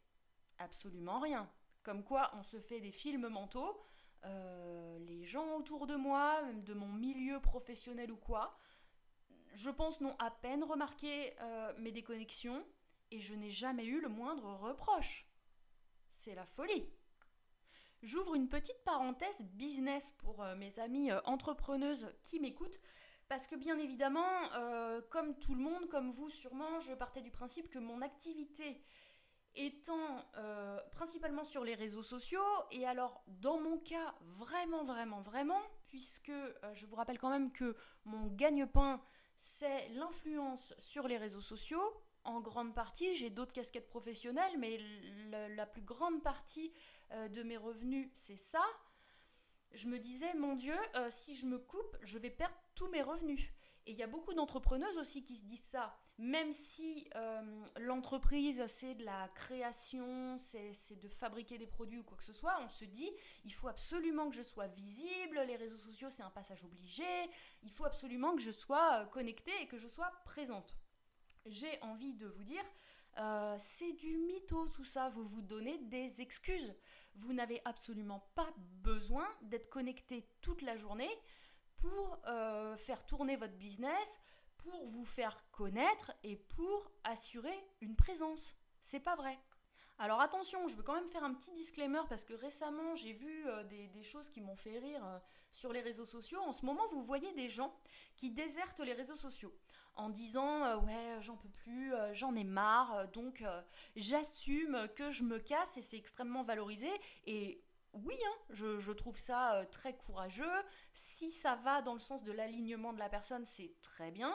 [0.60, 1.52] Absolument rien.
[1.84, 3.82] Comme quoi on se fait des films mentaux,
[4.26, 8.58] euh, les gens autour de moi, même de mon milieu professionnel ou quoi,
[9.54, 11.36] je pense n'ont à peine remarqué
[11.78, 12.66] mes déconnexions
[13.12, 15.28] et je n'ai jamais eu le moindre reproche.
[16.10, 16.90] C'est la folie.
[18.04, 22.82] J'ouvre une petite parenthèse business pour euh, mes amies euh, entrepreneuses qui m'écoutent.
[23.30, 27.32] Parce que bien évidemment, euh, comme tout le monde, comme vous sûrement, je partais du
[27.32, 28.82] principe que mon activité
[29.56, 30.16] étant
[30.92, 36.32] principalement sur les réseaux sociaux, et alors dans mon cas, vraiment, vraiment, vraiment, puisque
[36.74, 39.02] je vous rappelle quand même que mon gagne-pain,
[39.36, 44.80] c'est l'influence sur les réseaux sociaux, en grande partie, j'ai d'autres casquettes professionnelles, mais
[45.56, 46.72] la plus grande partie
[47.12, 48.64] euh, de mes revenus, c'est ça.
[49.74, 53.02] Je me disais, mon Dieu, euh, si je me coupe, je vais perdre tous mes
[53.02, 53.52] revenus.
[53.86, 55.94] Et il y a beaucoup d'entrepreneuses aussi qui se disent ça.
[56.18, 62.16] Même si euh, l'entreprise, c'est de la création, c'est de fabriquer des produits ou quoi
[62.18, 63.10] que ce soit, on se dit,
[63.44, 67.04] il faut absolument que je sois visible, les réseaux sociaux, c'est un passage obligé,
[67.64, 70.76] il faut absolument que je sois connectée et que je sois présente.
[71.46, 72.64] J'ai envie de vous dire,
[73.58, 76.74] c'est du mytho tout ça, vous vous donnez des excuses.
[77.16, 81.10] Vous n'avez absolument pas besoin d'être connecté toute la journée
[81.78, 84.20] pour euh, faire tourner votre business,
[84.58, 88.56] pour vous faire connaître et pour assurer une présence.
[88.82, 89.38] C'est pas vrai.
[90.00, 93.48] Alors attention, je veux quand même faire un petit disclaimer parce que récemment j'ai vu
[93.48, 95.20] euh, des, choses qui m'ont fait rire euh,
[95.52, 96.40] sur les réseaux sociaux.
[96.42, 97.74] En ce moment, vous voyez des gens
[98.16, 99.54] qui désertent les réseaux sociaux
[99.96, 103.44] en disant ouais j'en peux plus, j'en ai marre, donc
[103.96, 106.90] j'assume que je me casse et c'est extrêmement valorisé
[107.28, 110.46] et oui, hein, je, trouve ça très courageux.
[110.94, 114.34] Si ça va dans le sens de l'alignement de la personne, c'est très bien.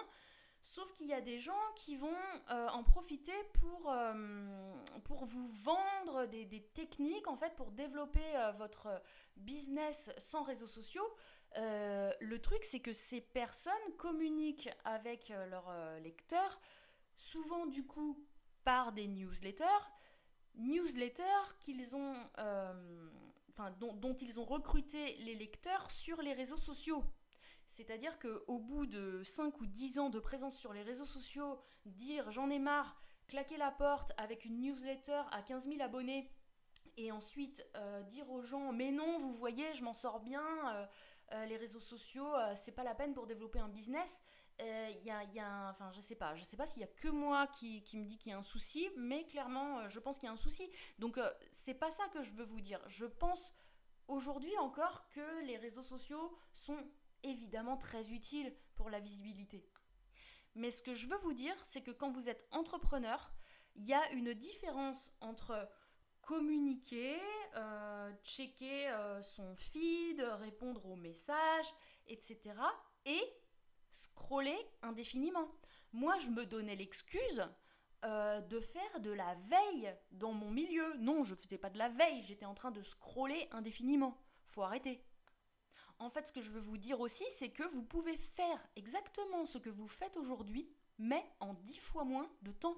[0.61, 2.17] Sauf qu'il y a des gens qui vont
[2.49, 3.95] en profiter pour,
[5.05, 8.21] pour vous vendre des, techniques en fait pour développer
[8.59, 9.01] votre
[9.37, 11.09] business sans réseaux sociaux.
[11.57, 16.61] Euh, le truc, c'est que ces personnes communiquent avec euh, leurs euh, lecteurs,
[17.17, 18.25] souvent du coup
[18.65, 19.65] par des newsletters,
[20.57, 22.15] newsletters qu'ils ont,
[23.81, 27.05] dont, ils ont recruté les lecteurs sur les réseaux sociaux.
[27.67, 32.31] C'est-à-dire qu'au bout de 5 ou 10 ans de présence sur les réseaux sociaux, dire
[32.31, 36.31] j'en ai marre, claquer la porte avec une newsletter à 15 000 abonnés,
[36.97, 37.65] et ensuite
[38.09, 40.89] dire aux gens mais non, vous voyez, je m'en sors bien,
[41.33, 44.23] euh, les réseaux sociaux, euh, c'est pas la peine pour développer un business.
[44.61, 47.47] Il euh, y enfin, je sais pas, je sais pas s'il y a que moi
[47.47, 50.33] qui, me dit qu'il y a un souci, mais clairement, je pense qu'il y a
[50.33, 50.69] un souci.
[50.99, 52.81] Donc, c'est pas ça que je veux vous dire.
[52.89, 53.53] Je pense
[54.09, 56.79] aujourd'hui encore que les réseaux sociaux sont
[57.23, 59.65] évidemment très utiles pour la visibilité.
[60.55, 63.33] Mais ce que je veux vous dire, c'est que quand vous êtes entrepreneur,
[63.77, 65.69] il y a une différence entre
[66.23, 67.17] communiquer,
[67.57, 71.73] euh, checker euh, son feed, répondre aux messages,
[72.07, 72.39] etc.
[73.07, 73.23] Et
[73.91, 75.49] scroller indéfiniment.
[75.93, 77.45] Moi, je me donnais l'excuse
[78.05, 80.95] euh, de faire de la veille dans mon milieu.
[80.99, 84.17] Non, je ne faisais pas de la veille, j'étais en train de scroller indéfiniment.
[84.47, 85.05] Faut arrêter.
[85.99, 89.47] En fait, ce que je veux vous dire aussi, c'est que vous pouvez faire exactement
[89.47, 92.77] ce que vous faites aujourd'hui, mais en dix fois moins de temps.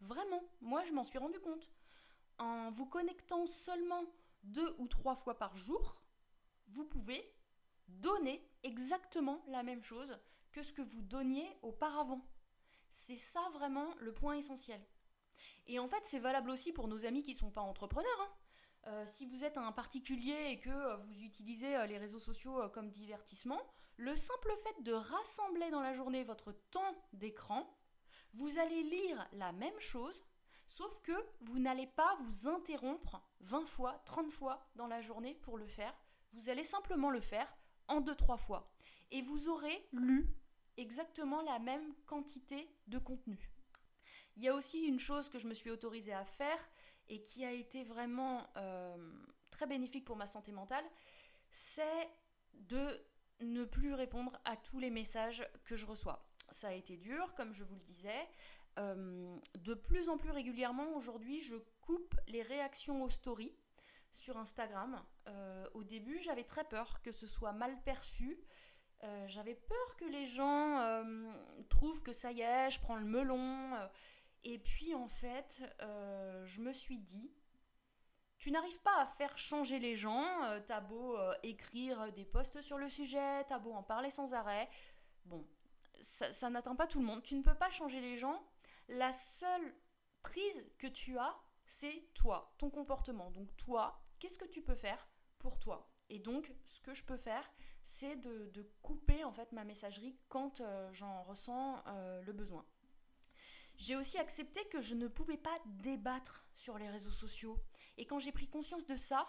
[0.00, 1.70] Vraiment, moi je m'en suis rendu compte
[2.40, 4.02] en vous connectant seulement
[4.42, 6.02] deux ou trois fois par jour,
[6.68, 7.34] vous pouvez
[7.86, 10.18] donner exactement la même chose
[10.52, 12.24] que ce que vous donniez auparavant.
[12.88, 14.80] C'est ça vraiment le point essentiel.
[15.66, 18.20] Et en fait, c'est valable aussi pour nos amis qui ne sont pas entrepreneurs.
[18.20, 18.32] Hein.
[18.86, 22.68] Euh, si vous êtes un particulier et que vous utilisez euh, les réseaux sociaux euh,
[22.68, 23.60] comme divertissement,
[23.96, 27.76] le simple fait de rassembler dans la journée votre temps d'écran,
[28.32, 30.22] vous allez lire la même chose
[30.70, 35.58] Sauf que vous n'allez pas vous interrompre 20 fois, 30 fois dans la journée pour
[35.58, 35.92] le faire.
[36.30, 37.52] Vous allez simplement le faire
[37.90, 38.72] en 2-3 fois.
[39.10, 40.28] Et vous aurez lu
[40.76, 43.50] exactement la même quantité de contenu.
[44.36, 46.58] Il y a aussi une chose que je me suis autorisée à faire
[47.08, 48.96] et qui a été vraiment euh,
[49.50, 50.84] très bénéfique pour ma santé mentale,
[51.50, 52.08] c'est
[52.54, 53.04] de
[53.42, 56.24] ne plus répondre à tous les messages que je reçois.
[56.50, 58.28] Ça a été dur, comme je vous le disais.
[58.78, 63.54] Euh, de plus en plus régulièrement, aujourd'hui, je coupe les réactions aux stories
[64.10, 65.02] sur Instagram.
[65.28, 68.38] Euh, au début, j'avais très peur que ce soit mal perçu.
[69.26, 71.02] j'avais peur que les gens
[71.70, 73.72] trouvent que ça y est, je prends le melon.
[74.44, 75.64] et puis en fait,
[76.44, 77.32] je me suis dit,
[78.36, 80.26] tu n'arrives pas à faire changer les gens,
[80.66, 84.68] t'as beau écrire des posts sur le sujet, t'as beau en parler sans arrêt.
[85.24, 85.46] Bon,
[86.00, 87.22] ça, n'atteint pas tout le monde.
[87.22, 88.42] Tu ne peux pas changer les gens.
[88.88, 89.74] La seule
[90.22, 91.36] prise que tu as,
[91.70, 93.30] c'est toi, ton comportement.
[93.30, 95.06] Donc toi, qu'est-ce que tu peux faire
[95.38, 95.88] pour toi?
[96.08, 97.48] Et donc, ce que je peux faire,
[97.80, 102.66] c'est de, couper en fait ma messagerie quand euh, j'en ressens euh, le besoin.
[103.76, 107.56] J'ai aussi accepté que je ne pouvais pas débattre sur les réseaux sociaux.
[107.98, 109.28] Et quand j'ai pris conscience de ça,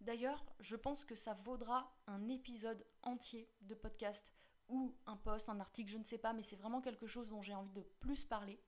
[0.00, 4.34] d'ailleurs, je pense que ça vaudra un épisode entier de podcast
[4.68, 7.42] ou un post, un article, je ne sais pas, mais c'est vraiment quelque chose dont
[7.42, 8.60] j'ai envie de plus parler.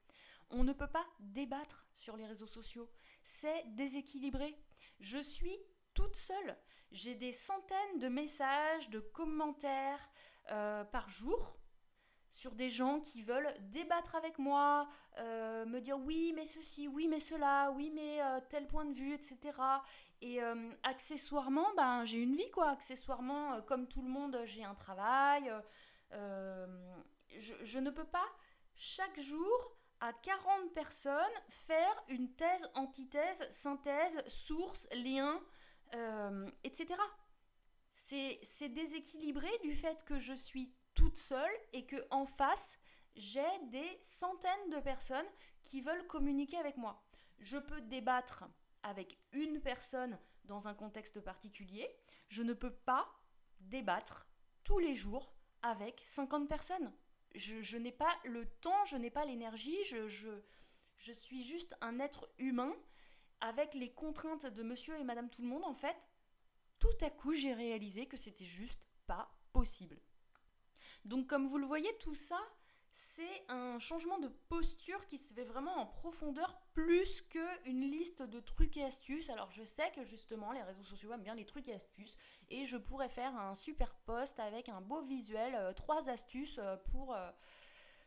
[0.50, 2.90] On ne peut pas débattre sur les réseaux sociaux.
[3.22, 4.56] C'est déséquilibré.
[5.00, 5.56] Je suis
[5.94, 6.56] toute seule.
[6.90, 10.10] J'ai des centaines de messages, de commentaires
[10.50, 11.58] euh, par jour
[12.28, 17.06] sur des gens qui veulent débattre avec moi, euh, me dire oui mais ceci, oui
[17.08, 19.38] mais cela, oui mais euh, tel point de vue, etc.
[20.20, 20.40] Et
[20.84, 22.70] accessoirement, ben, j'ai une vie quoi.
[22.70, 25.52] Accessoirement, comme tout le monde, j'ai un travail,
[27.38, 28.28] je, ne peux pas
[28.74, 31.14] chaque jour à 40 personnes
[31.48, 35.40] faire une thèse, antithèse, synthèse, source, lien,
[35.94, 37.00] euh, etc.
[37.92, 42.80] C'est déséquilibré du fait que je suis toute seule et que en face,
[43.14, 45.26] j'ai des centaines de personnes
[45.62, 47.00] qui veulent communiquer avec moi.
[47.38, 48.44] Je peux débattre
[48.82, 51.88] avec une personne dans un contexte particulier.
[52.28, 53.08] Je ne peux pas
[53.60, 54.26] débattre
[54.64, 56.92] tous les jours avec 50 personnes.
[57.34, 62.28] Je, n'ai pas le temps, je n'ai pas l'énergie, je, je, suis juste un être
[62.38, 62.74] humain
[63.40, 66.08] avec les contraintes de monsieur et madame tout le monde en fait.
[66.78, 70.00] Tout à coup, j'ai réalisé que c'était juste pas possible.
[71.04, 72.40] Donc comme vous le voyez, tout ça,
[72.94, 78.38] c'est un changement de posture qui se fait vraiment en profondeur plus qu'une liste de
[78.38, 79.30] trucs et astuces.
[79.30, 82.18] Alors je sais que justement les réseaux sociaux aiment bien les trucs et astuces
[82.50, 86.76] et je pourrais faire un super post avec un beau visuel, euh, trois astuces euh,
[86.92, 87.30] pour euh,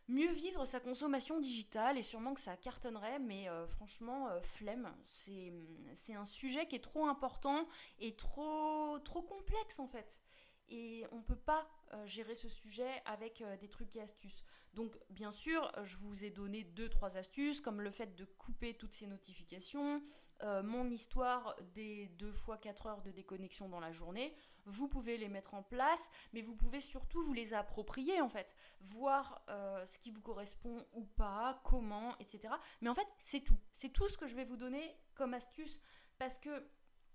[0.07, 4.95] mieux vivre sa consommation digitale et sûrement que ça cartonnerait mais franchement flemme.
[5.03, 7.67] C'est un sujet qui est trop important
[7.97, 10.21] et trop, trop complexe en fait.
[10.69, 11.67] Et on ne peut pas
[12.05, 14.43] gérer ce sujet avec des trucs et astuces.
[14.75, 18.73] Donc bien sûr, je vous ai donné deux trois astuces comme le fait de couper
[18.73, 20.01] toutes ces notifications,
[20.43, 24.35] euh, mon histoire des 2 fois 4 heures de déconnexion dans la journée.
[24.65, 28.55] Vous pouvez les mettre en place, mais vous pouvez surtout vous les approprier en fait,
[28.81, 32.53] voir euh, ce qui vous correspond ou pas, comment, etc.
[32.81, 33.57] Mais en fait, c'est tout.
[33.71, 35.79] C'est tout ce que je vais vous donner comme astuce
[36.17, 36.67] parce que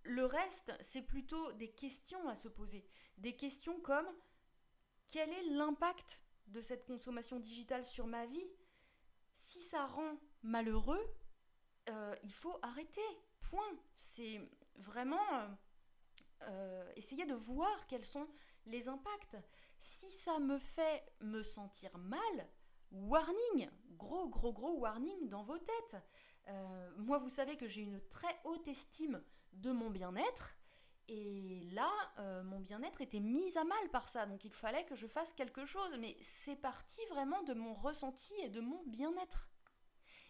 [0.03, 2.87] le reste, c'est plutôt des questions à se poser.
[3.19, 4.09] Des questions comme
[5.11, 8.47] quel est l'impact de cette consommation digitale sur ma vie,
[9.35, 11.05] si ça rend malheureux,
[11.89, 13.01] euh, il faut arrêter.
[13.41, 13.77] Point.
[13.97, 14.41] C'est
[14.77, 15.49] vraiment euh,
[16.43, 18.29] euh, essayer de voir quels sont
[18.67, 19.37] les impacts.
[19.79, 22.49] Si ça me fait me sentir mal,
[22.93, 25.97] warning, gros gros gros warning dans vos têtes.
[26.99, 30.57] moi, vous savez que j'ai une très haute estime de mon bien-être.
[31.09, 34.95] Et là, euh, mon bien-être était mis à mal par ça, donc il fallait que
[34.95, 35.97] je fasse quelque chose.
[35.99, 39.49] Mais c'est parti vraiment de mon ressenti et de mon bien-être.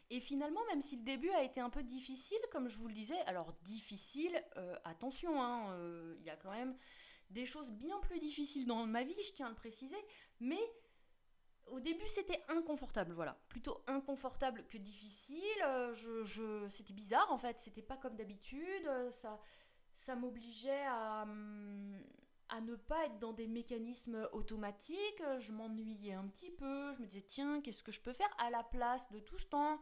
[0.08, 2.94] Et finalement, même si le début a été un peu difficile, comme je vous le
[2.94, 6.76] disais, alors difficile, euh, attention, hein, euh, il y a quand même
[7.30, 10.02] des choses bien plus difficiles dans ma vie, je tiens à le préciser,
[10.40, 10.58] mais
[11.70, 15.62] au début c'était inconfortable, voilà, plutôt inconfortable que difficile.
[15.92, 19.40] je, c'était bizarre en fait, c'était pas comme d'habitude, ça
[19.92, 22.00] ça m'obligeait à, hum,
[22.48, 25.22] à ne pas être dans des mécanismes automatiques.
[25.38, 26.92] Je m'ennuyais un petit peu.
[26.92, 29.46] Je me disais, tiens, qu'est-ce que je peux faire à la place de tout ce
[29.46, 29.80] temps?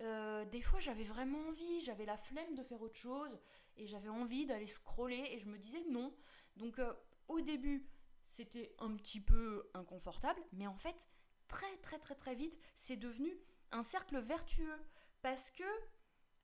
[0.00, 3.38] Euh, Des fois, j'avais vraiment envie, j'avais la flemme de faire autre chose
[3.76, 6.14] et j'avais envie d'aller scroller et je me disais non.
[6.56, 6.92] Donc, euh,
[7.28, 7.86] au début,
[8.22, 11.08] c'était un petit peu inconfortable, mais en fait,
[11.50, 13.36] très, très, très, très vite, c'est devenu
[13.72, 14.78] un cercle vertueux
[15.20, 15.64] parce que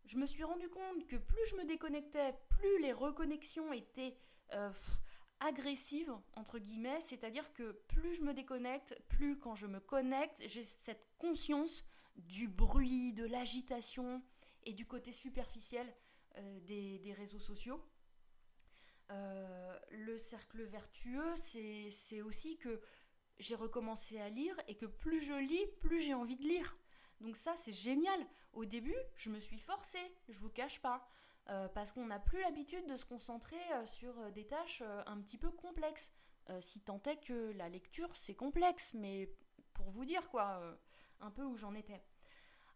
[0.05, 4.17] je me suis rendu compte que plus je me déconnectais, plus les reconnexions étaient
[4.53, 4.71] euh,
[5.41, 10.65] agressives, entre guillemets, c'est-à-dire que plus je me déconnecte, plus quand je me connecte, j'ai
[10.65, 11.85] cette conscience
[12.17, 14.23] du bruit, de l'agitation
[14.65, 15.87] et du côté superficiel
[16.39, 17.81] euh, des, réseaux sociaux.
[19.13, 22.81] Euh, le cercle vertueux, c'est aussi que
[23.39, 26.77] j'ai recommencé à lire et que plus je lis, plus j'ai envie de lire.
[27.21, 28.27] Donc ça, c'est génial.
[28.53, 31.09] Au début, je me suis forcée, je vous cache pas,
[31.49, 35.21] euh, parce qu'on n'a plus l'habitude de se concentrer euh, sur euh, des tâches un
[35.21, 36.13] petit peu complexes.
[36.61, 39.35] si tant est que la lecture c'est complexe, mais
[39.75, 40.63] pour vous dire quoi,
[41.21, 42.01] un peu où j'en étais.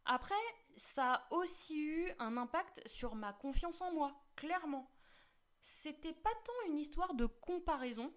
[0.05, 0.45] Après,
[0.77, 4.91] ça a aussi eu un impact sur ma confiance en moi, clairement.
[5.61, 8.13] C'était pas tant une histoire de comparaison.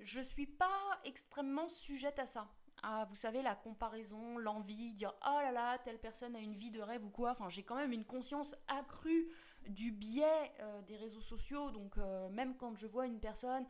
[0.00, 2.48] Je suis pas extrêmement sujette à ça.
[2.82, 6.70] Ah, vous savez, la comparaison, l'envie, dire oh là là, telle personne a une vie
[6.70, 7.32] de rêve ou quoi.
[7.32, 9.28] Enfin, j'ai quand même une conscience accrue
[9.66, 11.70] du biais euh, des réseaux sociaux.
[11.72, 13.66] Donc, euh, même quand je vois une personne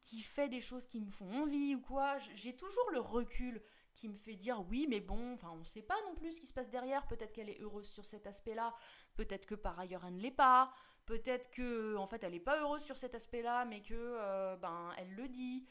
[0.00, 3.60] qui fait des choses qui me font envie ou quoi, j'ai toujours le recul
[3.92, 6.40] qui me fait dire oui, mais bon, enfin, on ne sait pas non plus ce
[6.40, 7.06] qui se passe derrière.
[7.08, 8.74] Peut-être qu'elle est heureuse sur cet aspect-là,
[9.16, 10.70] peut-être que par ailleurs elle ne l'est pas,
[11.06, 14.92] peut-être que en fait elle n'est pas heureuse sur cet aspect-là, mais que euh, ben
[14.98, 15.66] elle le dit.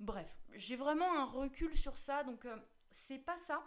[0.00, 2.56] Bref, j'ai vraiment un recul sur ça, donc euh,
[2.90, 3.62] c'est pas ça.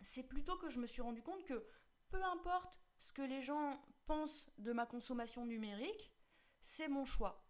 [0.00, 1.64] C'est plutôt que je me suis rendu compte que
[2.10, 3.70] peu importe ce que les gens
[4.06, 6.12] pensent de ma consommation numérique,
[6.60, 7.44] c'est mon choix.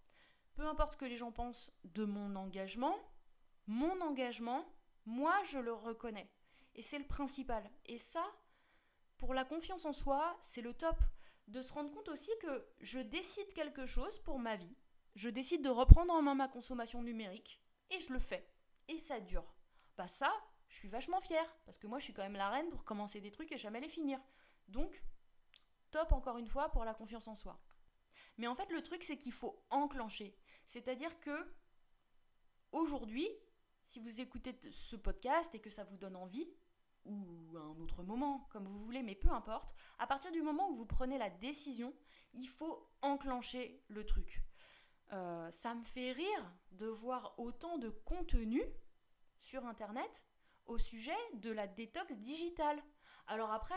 [0.54, 2.96] Peu importe ce que les gens pensent de mon engagement,
[3.66, 4.66] mon engagement,
[5.06, 6.30] moi, je le reconnais.
[6.74, 7.62] Et c'est le principal.
[7.86, 8.24] Et ça,
[9.16, 10.96] pour la confiance en soi, c'est le top.
[11.48, 14.76] De se rendre compte aussi que je décide quelque chose pour ma vie.
[15.14, 17.62] Je décide de reprendre en main ma consommation numérique.
[17.90, 18.46] Et je le fais.
[18.88, 19.54] Et ça dure.
[19.96, 20.32] Bah ça,
[20.68, 21.56] je suis vachement fière.
[21.64, 23.80] Parce que moi, je suis quand même la reine pour commencer des trucs et jamais
[23.80, 24.20] les finir.
[24.68, 25.02] Donc,
[25.90, 27.58] top encore une fois pour la confiance en soi.
[28.36, 30.36] Mais en fait, le truc, c'est qu'il faut enclencher.
[30.66, 31.50] C'est-à-dire que
[32.72, 33.28] aujourd'hui,
[33.82, 36.46] si vous écoutez ce podcast et que ça vous donne envie,
[37.08, 40.70] ou à un autre moment, comme vous voulez, mais peu importe, à partir du moment
[40.70, 41.94] où vous prenez la décision,
[42.34, 44.42] il faut enclencher le truc.
[45.12, 48.62] Euh, ça me fait rire de voir autant de contenu
[49.38, 50.24] sur Internet
[50.66, 52.82] au sujet de la détox digitale.
[53.26, 53.74] Alors après,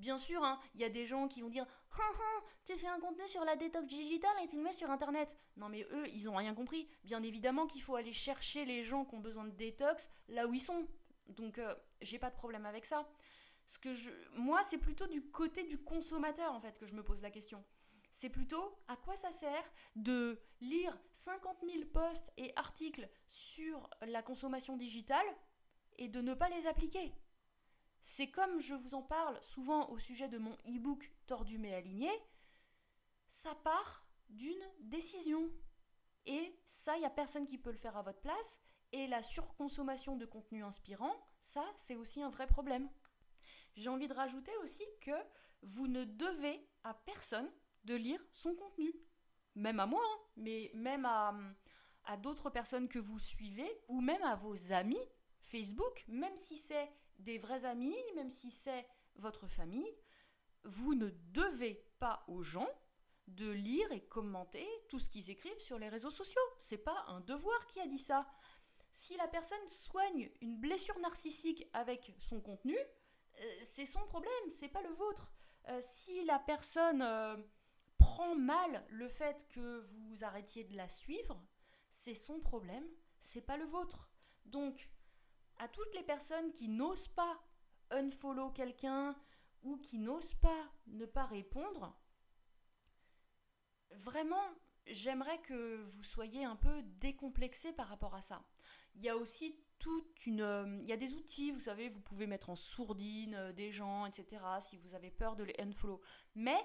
[0.00, 1.66] Bien sûr, hein, il y a des gens qui vont dire
[2.64, 5.36] Tu fais un contenu sur la détox digitale et tu le mets sur internet.
[5.58, 6.88] Non, mais eux, ils n'ont rien compris.
[7.04, 10.54] Bien évidemment qu'il faut aller chercher les gens qui ont besoin de détox là où
[10.54, 10.88] ils sont.
[11.30, 13.08] Donc, euh, j'ai pas de problème avec ça.
[14.36, 17.64] Moi, c'est plutôt du côté du consommateur en fait que je me pose la question.
[18.10, 19.64] C'est plutôt à quoi ça sert
[19.94, 25.26] de lire 50 000 posts et articles sur la consommation digitale
[25.98, 27.14] et de ne pas les appliquer?
[28.02, 32.10] C'est comme je vous en parle souvent au sujet de mon e-book Tordu mais aligné,
[33.28, 35.50] ça part d'une décision.
[36.26, 38.60] Et ça, il n'y a personne qui peut le faire à votre place.
[38.92, 42.90] Et la surconsommation de contenu inspirant, ça, c'est aussi un vrai problème.
[43.76, 45.12] J'ai envie de rajouter aussi que
[45.62, 47.50] vous ne devez à personne
[47.84, 48.92] de lire son contenu.
[49.54, 51.34] Même à moi, hein, mais même à,
[52.04, 54.98] à d'autres personnes que vous suivez, ou même à vos amis
[55.40, 58.86] Facebook, même si c'est des vrais amis, même si c'est
[59.16, 59.94] votre famille,
[60.64, 62.68] vous ne devez pas aux gens
[63.28, 66.40] de lire et commenter tout ce qu'ils écrivent sur les réseaux sociaux.
[66.60, 68.26] C'est pas un devoir qui a dit ça.
[68.92, 74.68] Si la personne soigne une blessure narcissique avec son contenu, euh, c'est son problème, c'est
[74.68, 75.32] pas le vôtre.
[75.68, 77.36] Euh, si la personne euh,
[77.98, 81.40] prend mal le fait que vous arrêtiez de la suivre,
[81.88, 82.86] c'est son problème,
[83.18, 84.10] c'est pas le vôtre.
[84.46, 84.90] Donc,
[85.58, 87.40] à toutes les personnes qui n'osent pas
[87.90, 89.14] unfollow quelqu'un
[89.62, 91.96] ou qui n'osent pas ne pas répondre,
[93.90, 94.42] vraiment,
[94.86, 98.42] j'aimerais que vous soyez un peu décomplexé par rapport à ça.
[98.94, 100.42] Il y a aussi toute une...
[100.42, 103.72] Euh, il y a des outils, vous savez, vous pouvez mettre en sourdine euh, des
[103.72, 106.00] gens, etc., si vous avez peur de les unfollow.
[106.36, 106.58] Mais,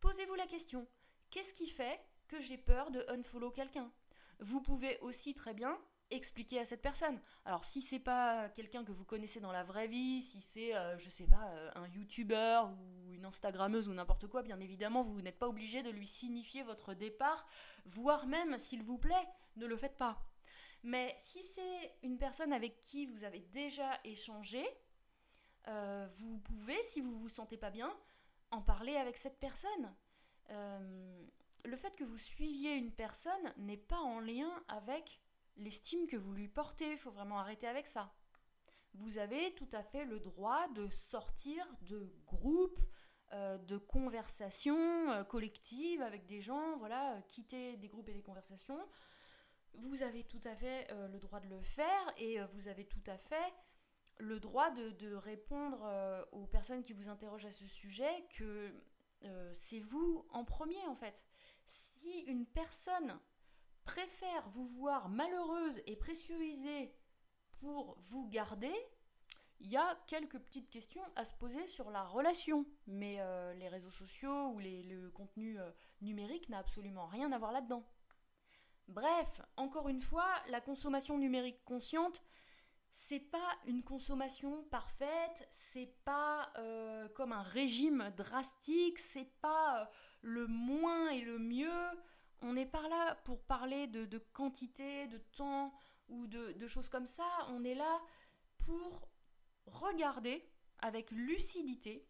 [0.00, 0.88] posez-vous la question,
[1.30, 3.92] qu'est-ce qui fait que j'ai peur de unfollow quelqu'un?
[4.38, 5.78] Vous pouvez aussi très bien
[6.10, 7.18] expliquer à cette personne.
[7.46, 10.98] Alors si c'est pas quelqu'un que vous connaissez dans la vraie vie, si c'est euh,
[10.98, 15.38] je sais pas un youtubeur ou une instagrammeuse ou n'importe quoi, bien évidemment vous n'êtes
[15.38, 17.46] pas obligé de lui signifier votre départ,
[17.86, 19.26] voire même s'il vous plaît,
[19.56, 20.22] ne le faites pas.
[20.82, 24.64] Mais si c'est une personne avec qui vous avez déjà échangé,
[25.68, 27.96] euh, vous pouvez, si vous vous sentez pas bien,
[28.50, 29.94] en parler avec cette personne.
[31.64, 35.20] le fait que vous suiviez une personne n'est pas en lien avec
[35.56, 36.92] l'estime que vous lui portez.
[36.92, 38.12] Il faut vraiment arrêter avec ça.
[38.94, 42.80] Vous avez tout à fait le droit de sortir de groupes,
[43.32, 48.22] euh, de conversations euh, collectives avec des gens, voilà, euh, quitter des groupes et des
[48.22, 48.78] conversations.
[49.74, 53.16] Vous avez tout à fait le droit de le faire et vous avez tout à
[53.16, 53.52] fait
[54.18, 55.86] le droit de, répondre
[56.32, 58.72] aux personnes qui vous interrogent à ce sujet que
[59.52, 61.26] c'est vous en premier en fait.
[61.64, 63.18] Si une personne
[63.84, 66.94] préfère vous voir malheureuse et pressurisée
[67.60, 68.72] pour vous garder,
[69.60, 72.66] il y a quelques petites questions à se poser sur la relation.
[72.86, 75.70] Mais euh, les réseaux sociaux ou le contenu euh,
[76.00, 77.84] numérique n'a absolument rien à voir là-dedans.
[78.88, 82.22] Bref, encore une fois, la consommation numérique consciente,
[82.92, 89.86] c'est pas une consommation parfaite, c'est pas euh, comme un régime drastique, c'est pas euh,
[90.20, 91.88] le moins et le mieux.
[92.42, 95.72] On n'est pas là pour parler de, quantité, de temps
[96.08, 97.26] ou de, choses comme ça.
[97.48, 98.00] On est là
[98.58, 99.08] pour
[99.66, 100.46] regarder
[100.80, 102.06] avec lucidité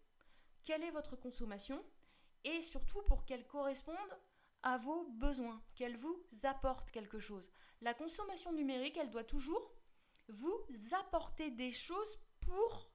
[0.64, 1.84] quelle est votre consommation
[2.44, 3.96] et surtout pour qu'elle corresponde
[4.62, 7.50] à vos besoins, qu'elle vous apporte quelque chose.
[7.80, 9.72] La consommation numérique, elle doit toujours
[10.28, 10.66] vous
[11.00, 12.90] apporter des choses pour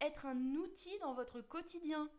[0.00, 2.10] être un outil dans votre quotidien,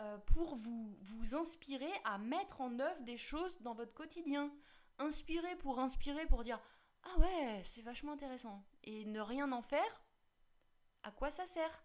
[0.00, 4.52] euh, pour vous, vous inspirer à mettre en œuvre des choses dans votre quotidien.
[4.98, 6.60] Inspirer pour inspirer, pour dire
[7.02, 8.64] Ah ouais, c'est vachement intéressant.
[8.84, 10.04] Et ne rien en faire,
[11.02, 11.84] à quoi ça sert?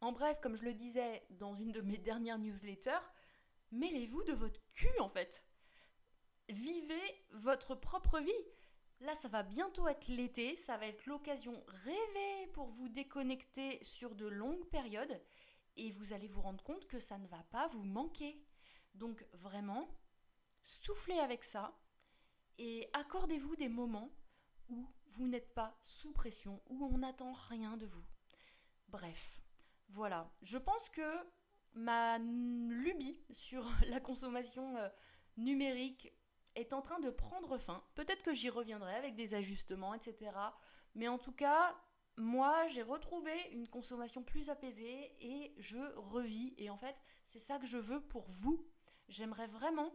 [0.00, 3.06] En bref, comme je le disais dans une de mes dernières newsletters,
[3.72, 5.47] mêlez-vous de votre cul en fait.
[6.48, 8.32] Vivez votre propre vie.
[9.00, 14.14] Là, ça va bientôt être l'été, ça va être l'occasion rêvée pour vous déconnecter sur
[14.14, 15.20] de longues périodes
[15.76, 18.42] et vous allez vous rendre compte que ça ne va pas vous manquer.
[18.94, 19.88] Donc vraiment,
[20.62, 21.78] soufflez avec ça
[22.58, 24.10] et accordez-vous des moments
[24.68, 28.04] où vous n'êtes pas sous pression, où on n'attend rien de vous.
[28.88, 29.40] Bref,
[29.88, 30.30] voilà.
[30.42, 31.16] Je pense que
[31.74, 34.88] ma lubie sur la consommation euh,
[35.36, 36.12] numérique
[36.60, 37.82] est en train de prendre fin.
[37.94, 40.32] Peut-être que j'y reviendrai avec des ajustements, etc.
[40.94, 41.76] Mais en tout cas,
[42.16, 46.54] moi, j'ai retrouvé une consommation plus apaisée et je revis.
[46.58, 48.66] Et en fait, c'est ça que je veux pour vous.
[49.08, 49.94] J'aimerais vraiment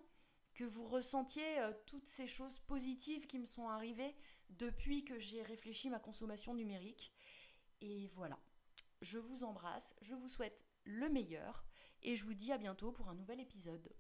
[0.54, 4.16] que vous ressentiez euh, toutes ces choses positives qui me sont arrivées
[4.52, 7.12] depuis que j'ai réfléchi ma consommation numérique.
[7.82, 8.40] Et voilà,
[9.02, 11.66] je vous embrasse, je vous souhaite le meilleur
[12.04, 13.94] et je vous dis à bientôt pour un nouvel épisode.